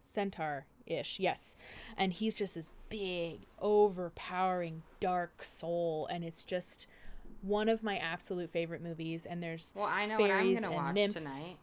[0.05, 1.57] Centaur ish, yes.
[1.97, 6.07] And he's just this big, overpowering, dark soul.
[6.11, 6.87] And it's just
[7.43, 9.24] one of my absolute favorite movies.
[9.24, 11.14] And there's, Well, I know what I'm gonna watch nymphs.
[11.14, 11.57] tonight.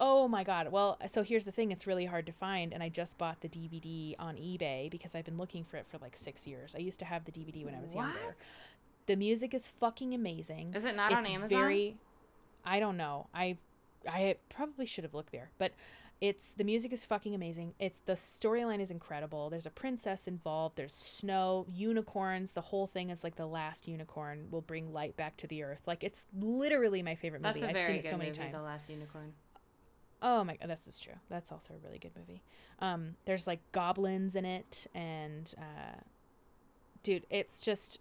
[0.00, 0.70] Oh my God.
[0.70, 2.72] Well, so here's the thing it's really hard to find.
[2.72, 5.98] And I just bought the DVD on eBay because I've been looking for it for
[5.98, 6.74] like six years.
[6.74, 8.12] I used to have the DVD when I was younger.
[8.26, 8.36] What?
[9.06, 10.74] The music is fucking amazing.
[10.74, 11.58] Is it not on it's Amazon?
[11.58, 11.96] Very,
[12.64, 13.26] I don't know.
[13.34, 13.56] I
[14.08, 15.72] I probably should have looked there, but
[16.20, 17.74] it's the music is fucking amazing.
[17.78, 19.50] It's the storyline is incredible.
[19.50, 20.76] There's a princess involved.
[20.76, 22.52] There's snow, unicorns.
[22.52, 25.82] The whole thing is like the last unicorn will bring light back to the earth.
[25.86, 27.60] Like it's literally my favorite movie.
[27.60, 28.52] That's a I've seen it good so many movie, times.
[28.52, 29.32] The Last Unicorn.
[30.20, 31.14] Oh my god, this is true.
[31.28, 32.42] That's also a really good movie.
[32.80, 36.00] Um, there's like goblins in it, and uh,
[37.02, 38.00] dude, it's just,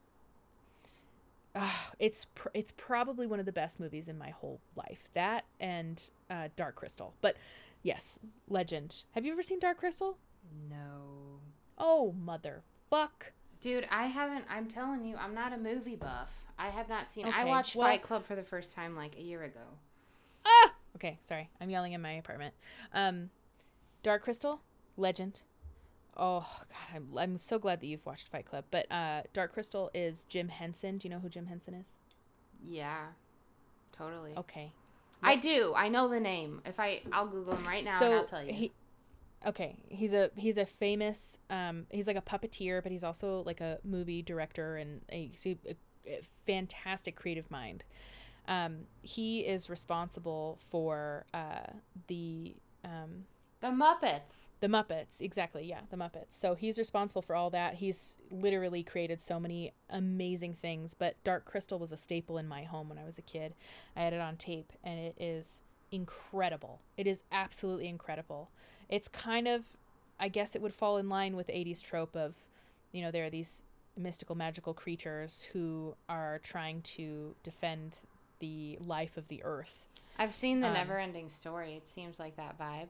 [1.56, 5.08] uh, it's pr- it's probably one of the best movies in my whole life.
[5.14, 7.14] That and uh, Dark Crystal.
[7.22, 7.38] But
[7.84, 8.18] yes,
[8.50, 9.04] Legend.
[9.12, 10.18] Have you ever seen Dark Crystal?
[10.70, 11.40] No.
[11.78, 13.32] Oh mother fuck.
[13.62, 14.46] Dude, I haven't.
[14.50, 16.32] I'm telling you, I'm not a movie buff.
[16.60, 17.26] I have not seen.
[17.28, 19.60] I watched well- Fight Club for the first time like a year ago.
[20.46, 20.74] Ah!
[20.98, 21.50] Okay, sorry.
[21.62, 22.56] I'm yelling in my apartment.
[22.94, 23.30] Um,
[24.02, 24.62] Dark Crystal,
[24.98, 25.42] Legend.
[26.16, 28.66] Oh god, I'm I'm so glad that you've watched Fight Club.
[28.72, 30.98] But uh, Dark Crystal is Jim Henson.
[30.98, 31.88] Do you know who Jim Henson is?
[32.68, 33.06] Yeah,
[33.96, 34.34] totally.
[34.36, 34.72] Okay.
[35.22, 35.74] I do.
[35.76, 36.62] I know the name.
[36.66, 38.54] If I, I'll Google him right now so and I'll tell you.
[38.54, 38.72] he
[39.46, 43.62] okay he's a he's a famous um he's like a puppeteer but he's also like
[43.62, 45.76] a movie director and a, a,
[46.08, 47.84] a fantastic creative mind
[48.48, 51.72] um he is responsible for uh
[52.08, 53.26] the um
[53.60, 54.50] the Muppets.
[54.60, 56.30] the muppets exactly yeah the muppets.
[56.32, 57.76] So he's responsible for all that.
[57.76, 62.64] He's literally created so many amazing things but dark crystal was a staple in my
[62.64, 63.56] home when i was a kid.
[63.96, 66.82] I had it on tape and it is incredible.
[66.98, 68.52] It is absolutely incredible.
[68.90, 69.64] It's kind of
[70.20, 72.36] i guess it would fall in line with 80s trope of
[72.92, 73.64] you know there are these
[73.98, 77.98] mystical magical creatures who are trying to defend
[78.40, 79.86] the life of the earth
[80.20, 81.76] I've seen the Um, Never-Ending Story.
[81.76, 82.88] It seems like that vibe.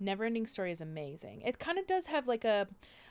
[0.00, 1.42] Never ending Story is amazing.
[1.42, 2.68] It kind of does have like a,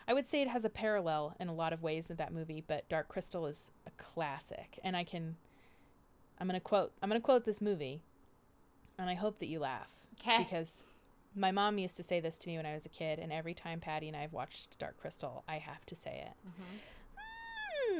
[0.07, 2.63] I would say it has a parallel in a lot of ways of that movie,
[2.65, 4.79] but Dark Crystal is a classic.
[4.83, 5.35] And I can,
[6.39, 8.01] I'm gonna quote, I'm gonna quote this movie,
[8.97, 9.89] and I hope that you laugh
[10.19, 10.37] Okay.
[10.39, 10.83] because
[11.35, 13.53] my mom used to say this to me when I was a kid, and every
[13.53, 16.49] time Patty and I have watched Dark Crystal, I have to say it.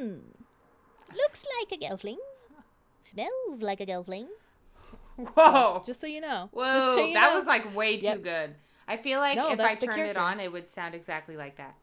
[0.02, 1.14] Hmm.
[1.16, 2.16] Looks like a gelfling.
[3.02, 4.26] Smells like a gelfling.
[5.16, 5.82] Whoa.
[5.84, 6.48] Just so you know.
[6.52, 6.64] Whoa.
[6.64, 7.36] Just so you that know.
[7.38, 8.22] was like way too Yep.
[8.22, 8.54] good.
[8.86, 11.36] I feel like No, if I that's the turned it on, it would sound exactly
[11.36, 11.74] like that.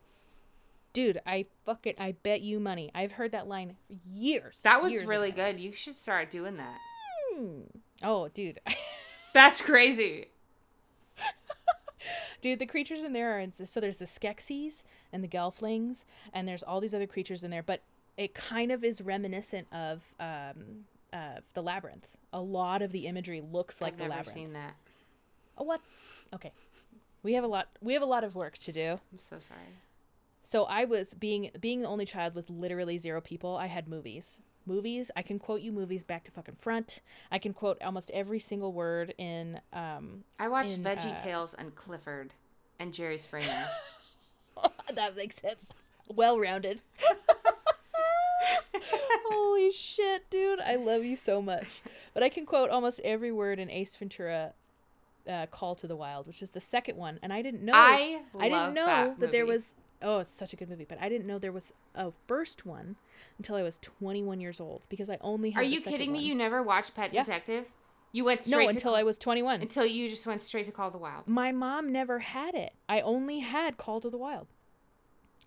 [0.94, 1.20] dude.
[1.28, 2.90] I fucking, I bet you money.
[2.96, 4.62] I've heard that line for years.
[4.64, 5.60] That was years really my good.
[5.60, 6.78] You should start doing that.
[7.34, 7.62] Hmm.
[8.02, 8.60] Oh, dude.
[9.34, 10.28] That's crazy.
[12.42, 16.04] Dude, the creatures in there are ins- so there's the Skeksis and the Gelflings,
[16.34, 17.82] and there's all these other creatures in there, but
[18.18, 20.86] it kind of is reminiscent of um
[21.16, 22.08] of the labyrinth.
[22.34, 24.28] A lot of the imagery looks like the labyrinth.
[24.28, 24.54] I've the never labyrinth.
[24.54, 24.76] seen that.
[25.58, 25.82] Oh, what?
[26.34, 26.52] Okay,
[27.24, 27.70] we have a lot.
[27.82, 29.00] We have a lot of work to do.
[29.12, 29.62] I'm so sorry.
[30.44, 33.56] So I was being being the only child with literally zero people.
[33.56, 34.42] I had movies.
[34.68, 35.12] Movies.
[35.16, 37.00] I can quote you movies back to fucking front.
[37.32, 41.54] I can quote almost every single word in um I watched in, Veggie uh, Tales
[41.56, 42.34] and Clifford
[42.80, 43.68] and Jerry Springer.
[44.94, 45.68] that makes sense.
[46.08, 46.82] Well rounded.
[49.30, 50.60] Holy shit, dude.
[50.60, 51.82] I love you so much.
[52.14, 54.54] But I can quote almost every word in Ace Ventura
[55.30, 57.20] uh, Call to the Wild, which is the second one.
[57.24, 60.54] And I didn't know I I didn't know that that, there was Oh, it's such
[60.54, 62.96] a good movie, but I didn't know there was a first one
[63.38, 66.20] until I was 21 years old because I only had Are you kidding me?
[66.20, 66.26] one.
[66.28, 67.24] You never watched Pet Yeah.
[67.24, 67.66] Detective?
[68.12, 69.62] You went straight No, to until Call- I was 21.
[69.62, 71.28] until you just went straight to Call the Wild.
[71.28, 72.74] My mom never had it.
[72.88, 74.48] I only had Call to the Wild.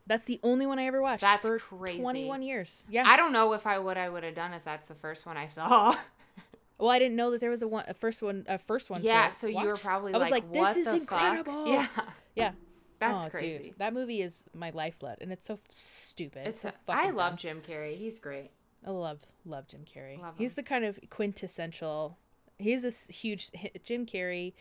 [0.08, 2.00] That's the only one I ever watched That's for crazy.
[2.00, 2.82] 21 years.
[2.88, 3.04] Yeah.
[3.06, 5.36] I don't know if I what I would have done if that's the first one
[5.36, 5.94] I saw.
[6.78, 9.02] well, I didn't know that there was a one, a first one, a first one.
[9.02, 12.04] yeah, so you were probably I was like, like, this is incredible." fuck?" Yeah,
[12.34, 12.52] Yeah.
[12.98, 13.64] that's Oh, crazy.
[13.64, 16.46] Dude, that movie is my lifeblood, and it's so f- stupid.
[16.46, 17.36] It's so a, fucking I love dumb.
[17.36, 17.96] Jim Carrey.
[17.96, 18.50] He's great.
[18.86, 20.20] I love love Jim Carrey.
[20.22, 22.16] Love He's the kind of quintessential.
[22.58, 23.50] He's a huge
[23.84, 24.54] Jim Carrey.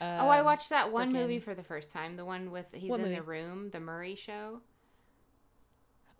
[0.00, 2.16] oh, I um, watched that one movie for the first time.
[2.16, 3.14] The one with he's in movie?
[3.14, 4.60] the room, the Murray Show.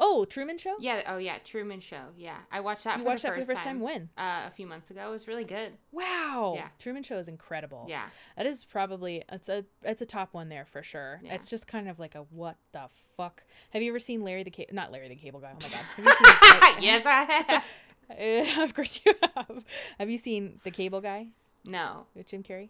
[0.04, 0.74] Oh, Truman Show.
[0.80, 1.02] Yeah.
[1.06, 2.02] Oh yeah, Truman Show.
[2.18, 2.96] Yeah, I watched that.
[2.98, 3.78] you for watched the that for first the first time.
[3.80, 4.08] when?
[4.18, 5.06] Uh, a few months ago.
[5.06, 5.72] It was really good.
[5.92, 6.54] Wow.
[6.56, 6.68] Yeah.
[6.80, 7.86] Truman Show is incredible.
[7.88, 8.06] Yeah.
[8.36, 11.20] That is probably it's a it's a top one there for sure.
[11.22, 11.34] Yeah.
[11.34, 12.82] It's just kind of like a what the
[13.16, 13.44] fuck.
[13.70, 14.74] Have you ever seen Larry the Cable?
[14.74, 15.52] Not Larry the Cable Guy.
[15.52, 15.84] Oh my god.
[15.96, 17.64] Have you seen, yes, I have.
[18.58, 19.64] Of course you have.
[19.98, 21.28] Have you seen the Cable Guy
[21.64, 22.68] No, with Jim Carrey?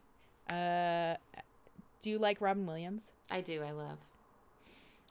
[0.49, 1.17] Uh,
[2.03, 3.11] do you like Robin Williams?
[3.31, 3.63] I do.
[3.63, 3.99] I love.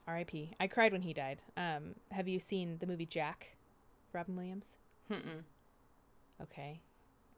[0.07, 0.51] R.I.P.
[0.59, 1.39] I cried when he died.
[1.55, 3.55] Um, have you seen the movie Jack?
[4.13, 4.77] Robin Williams.
[5.09, 5.43] Mm-mm.
[6.41, 6.81] Okay.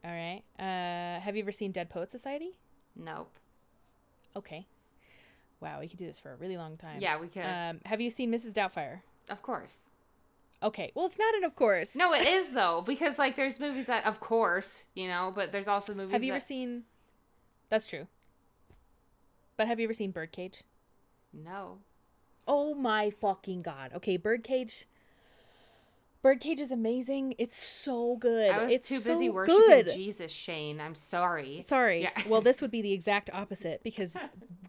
[0.04, 0.42] All right.
[0.58, 2.58] Uh, have you ever seen Dead Poet Society?
[2.96, 3.30] Nope.
[4.36, 4.66] Okay.
[5.60, 7.00] Wow, we could do this for a really long time.
[7.00, 7.44] Yeah, we could.
[7.44, 8.52] Um, have you seen Mrs.
[8.52, 9.00] Doubtfire?
[9.30, 9.78] of course.
[10.62, 10.92] Okay.
[10.94, 11.94] Well, it's not an of course.
[11.94, 15.68] No, it is though because like there's movies that, of course, you know, but there's
[15.68, 16.12] also movies.
[16.12, 16.84] Have you ever seen?
[17.70, 18.06] That's true.
[19.56, 20.62] But have you ever seen Birdcage?
[21.32, 21.78] No.
[22.46, 23.92] Oh my fucking god.
[23.94, 24.86] Okay, Birdcage.
[26.22, 27.34] Birdcage is amazing.
[27.36, 28.50] It's so good.
[28.50, 29.90] I was it's too busy so worshiping good.
[29.92, 30.80] Jesus, Shane.
[30.80, 31.62] I'm sorry.
[31.66, 32.02] Sorry.
[32.02, 32.12] Yeah.
[32.26, 34.18] well, this would be the exact opposite because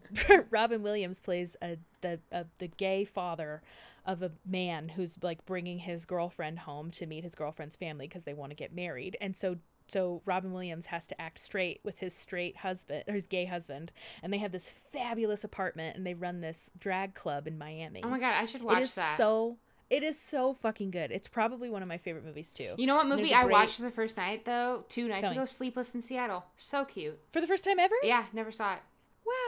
[0.50, 3.62] Robin Williams plays a the a, the gay father
[4.04, 8.24] of a man who's like bringing his girlfriend home to meet his girlfriend's family because
[8.24, 9.56] they want to get married, and so
[9.86, 13.92] so Robin Williams has to act straight with his straight husband or his gay husband,
[14.22, 18.02] and they have this fabulous apartment and they run this drag club in Miami.
[18.04, 19.16] Oh my god, I should watch it is that.
[19.16, 19.56] so
[19.88, 21.12] it is so fucking good.
[21.12, 22.74] It's probably one of my favorite movies too.
[22.76, 24.84] you know what movie I great- watched the first night though?
[24.88, 25.36] Two nights Tell me.
[25.36, 26.44] ago, Sleepless in Seattle.
[26.56, 27.18] So cute.
[27.30, 27.94] For the first time ever?
[28.02, 28.80] Yeah, never saw it.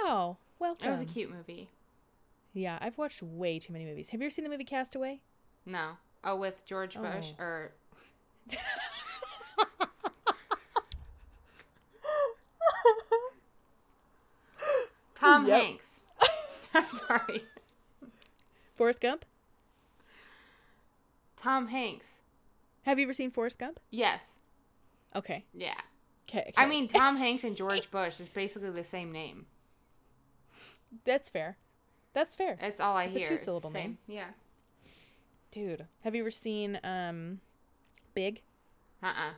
[0.04, 0.36] Wow.
[0.60, 1.68] Well, It was a cute movie.
[2.52, 4.10] Yeah, I've watched way too many movies.
[4.10, 5.20] Have you ever seen the movie Castaway?
[5.66, 5.98] No.
[6.24, 7.02] Oh, with George oh.
[7.02, 7.42] Bush Oh.
[7.42, 7.72] or
[15.20, 15.62] Tom Yep.
[15.62, 16.00] Hanks.
[16.74, 17.44] I'm sorry.
[18.76, 19.24] Forrest Gump?
[21.36, 22.18] Tom Hanks.
[22.84, 23.80] Have you ever seen Forrest Gump?
[23.90, 24.36] Yes.
[25.14, 25.44] Okay.
[25.54, 25.74] Yeah.
[26.28, 26.52] Okay.
[26.56, 29.46] I mean, Tom Hanks and George Bush is basically the same name.
[31.04, 31.56] that's fair.
[32.14, 32.56] That's fair.
[32.60, 33.18] That's all I hear.
[33.20, 33.98] It's a two-syllable name.
[34.06, 34.28] Yeah.
[35.50, 37.40] Dude, have you ever seen um
[38.14, 38.40] Big?
[39.02, 39.30] Uh-uh.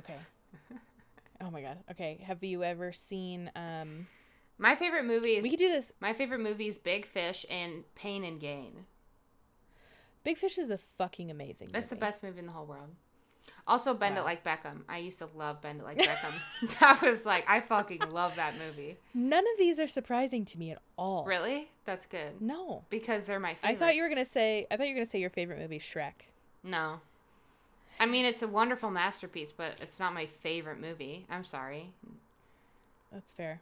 [0.00, 0.16] Okay.
[1.40, 1.78] oh my god.
[1.90, 2.22] Okay.
[2.26, 4.06] Have you ever seen um
[4.58, 5.92] My favorite movie is We could do this.
[6.00, 8.86] my favorite movie is Big Fish and Pain and Gain.
[10.24, 12.90] Big Fish is a fucking amazing That's the best movie in the whole world.
[13.68, 14.82] Also, Bend It Like Beckham.
[14.88, 16.78] I used to love Bend It Like Beckham.
[16.80, 18.96] that was like I fucking love that movie.
[19.14, 21.24] None of these are surprising to me at all.
[21.24, 21.70] Really?
[21.84, 22.84] That's good No.
[22.90, 23.70] because they're my favorite.
[23.70, 25.60] I thought you were to say I thought you were going to say your favorite
[25.60, 26.26] movie Shrek.
[26.64, 27.00] No.
[27.98, 31.26] I mean, it's a wonderful masterpiece, but it's not my favorite movie.
[31.30, 31.90] I'm sorry.
[33.12, 33.60] That's fair.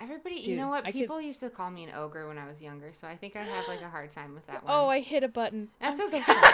[0.00, 0.84] Everybody, you know what?
[0.84, 3.16] I could- People used to call me an ogre when I was younger, so I
[3.16, 4.74] think I have like a hard time with that oh, one.
[4.74, 5.68] Oh, I hit a button.
[5.80, 6.22] That's I'm okay.
[6.22, 6.52] so sorry.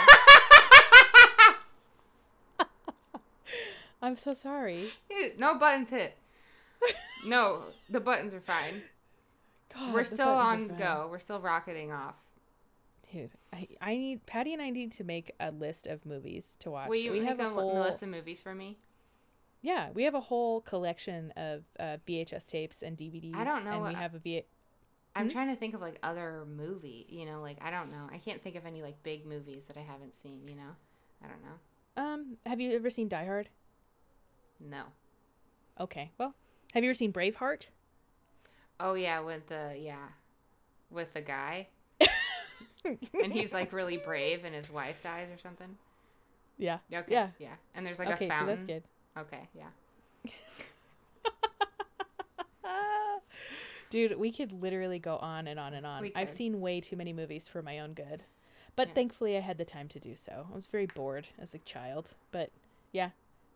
[4.01, 4.91] I'm so sorry.
[5.39, 6.16] no buttons hit.
[7.27, 8.83] No, the buttons are fine.
[9.75, 11.09] God, We're still on go.
[11.11, 12.14] We're still rocketing off.
[13.13, 16.71] Dude, I, I need Patty and I need to make a list of movies to
[16.71, 16.89] watch.
[16.89, 18.79] Will you we have a whole Melissa movies for me?
[19.63, 23.35] yeah, we have a whole collection of uh, VHS tapes and DVDs.
[23.35, 24.43] I don't know And we what- have a V.
[25.17, 25.33] I'm Hmm?
[25.33, 27.07] trying to think of like other movie.
[27.09, 28.09] You know, like I don't know.
[28.13, 30.47] I can't think of any like big movies that I haven't seen.
[30.47, 30.77] You know,
[31.25, 32.03] I don't know.
[32.03, 33.49] Um, have you ever seen Die Hard?
[34.61, 34.83] No.
[35.81, 36.35] Okay, well,
[36.75, 37.69] have you ever seen Braveheart?
[38.79, 40.09] Oh yeah, with the yeah,
[40.91, 41.69] with the guy,
[43.22, 45.76] and he's like really brave, and his wife dies or something.
[46.57, 47.12] yeah, Okay.
[47.12, 47.28] Yeah.
[47.39, 47.55] Yeah.
[47.74, 48.57] And there's like okay, a so fountain.
[48.57, 48.82] that's good.
[49.18, 49.49] Okay.
[49.55, 50.30] Yeah.
[53.91, 56.11] Dude, we could literally go on and on and on.
[56.14, 58.22] I've seen way too many movies for my own good.
[58.76, 58.95] But Yeah.
[58.95, 60.47] thankfully I had the time to do so.
[60.53, 62.14] I was very bored as a child.
[62.30, 62.51] But
[62.93, 63.11] yeah.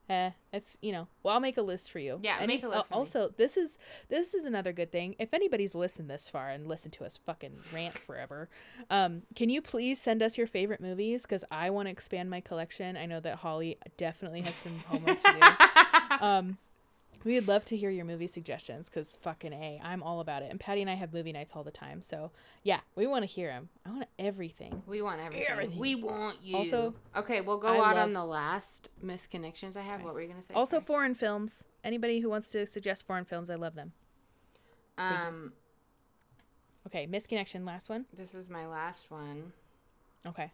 [0.08, 1.06] Eh, it's you know.
[1.22, 2.18] Well, I'll make a list for you.
[2.22, 2.98] Yeah, make a list for me.
[2.98, 3.78] also, this is
[4.08, 5.14] this is another good thing.
[5.18, 8.48] If anybody's listened this far and listened to us fucking rant forever,
[8.90, 11.22] um, can you please send us your favorite movies?
[11.22, 12.96] Because I want to expand my collection.
[12.96, 16.20] I know that Holly definitely has some homework to do.
[16.20, 16.58] um,
[17.24, 20.50] we would love to hear your movie suggestions because fucking a, I'm all about it.
[20.50, 22.30] And Patty and I have movie nights all the time, so
[22.62, 23.68] yeah, we want to hear them.
[23.86, 24.82] I want everything.
[24.86, 25.46] We want everything.
[25.48, 25.78] Everything.
[25.78, 26.56] We want you.
[26.56, 30.02] Also, okay, we'll go I out on the last misconnections I have.
[30.02, 30.54] What were you gonna say?
[30.54, 30.84] Also, Sorry.
[30.84, 31.64] foreign films.
[31.84, 33.92] Anybody who wants to suggest foreign films, I love them.
[34.98, 35.52] um,
[36.86, 37.64] Okay, misconnection.
[37.64, 38.06] Last one.
[38.16, 39.52] this is my last one.
[40.26, 40.50] Okay.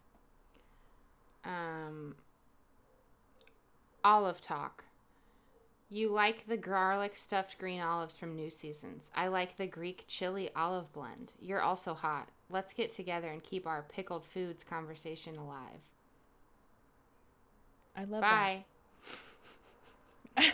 [1.43, 2.15] Um,
[4.03, 4.83] olive talk.
[5.91, 9.09] You like the garlic stuffed green olives from New Seasons.
[9.15, 11.33] I like the Greek chili olive blend.
[11.41, 12.29] You're also hot.
[12.49, 15.81] Let's get together and keep our pickled foods conversation alive.
[17.97, 18.65] I love Bye.
[20.37, 20.53] that.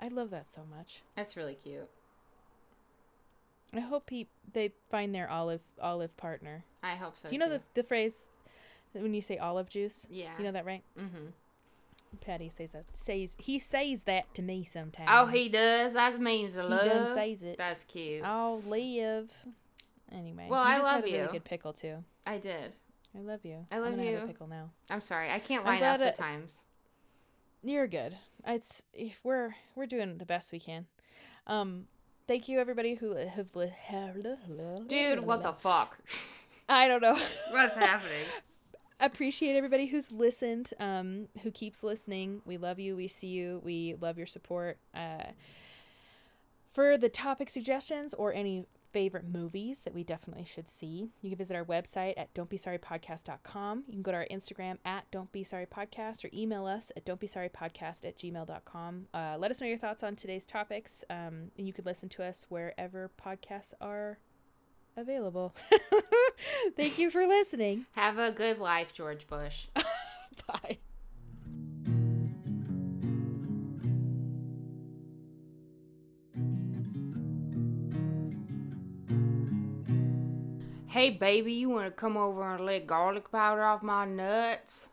[0.00, 1.02] I love that so much.
[1.14, 1.88] That's really cute.
[3.74, 6.64] I hope he they find their olive olive partner.
[6.82, 7.28] I hope so.
[7.28, 7.60] Do you know too.
[7.74, 8.26] the the phrase
[8.92, 10.06] when you say olive juice?
[10.10, 10.32] Yeah.
[10.36, 10.82] You know that right?
[10.98, 11.28] Mm-hmm.
[12.20, 15.08] Patty says that says he says that to me sometimes.
[15.12, 15.94] Oh, he does.
[15.94, 16.84] That means he love.
[16.84, 17.56] done says it.
[17.58, 18.22] That's cute.
[18.24, 19.30] I'll live.
[20.10, 20.46] Anyway.
[20.48, 21.16] Well, I just love you.
[21.18, 22.04] really good pickle too.
[22.26, 22.72] I did.
[23.16, 23.66] I love you.
[23.70, 24.22] I love you.
[24.26, 24.70] pickle now.
[24.90, 25.30] I'm sorry.
[25.30, 26.62] I can't line up the it- times.
[27.64, 28.16] You're good.
[28.46, 30.86] It's if we're we're doing the best we can.
[31.46, 31.86] Um,
[32.26, 33.52] thank you everybody who have
[34.88, 35.98] Dude, what the fuck?
[36.68, 37.18] I don't know.
[37.50, 38.26] What's happening?
[39.02, 42.40] Appreciate everybody who's listened, um, who keeps listening.
[42.46, 42.94] We love you.
[42.94, 43.60] We see you.
[43.64, 44.78] We love your support.
[44.94, 45.32] Uh,
[46.70, 51.36] for the topic suggestions or any favorite movies that we definitely should see, you can
[51.36, 53.84] visit our website at don'tbesorrypodcast.com.
[53.88, 59.06] You can go to our Instagram at don'tbesorrypodcast or email us at don'tbesorrypodcast at gmail.com.
[59.12, 61.02] Uh, let us know your thoughts on today's topics.
[61.10, 64.18] Um, and you can listen to us wherever podcasts are
[64.96, 65.54] available.
[66.76, 67.86] Thank you for listening.
[67.92, 69.66] Have a good life, George Bush.
[70.46, 70.78] Bye.
[80.92, 84.90] Hey, baby, you want to come over and lick garlic powder off my nuts?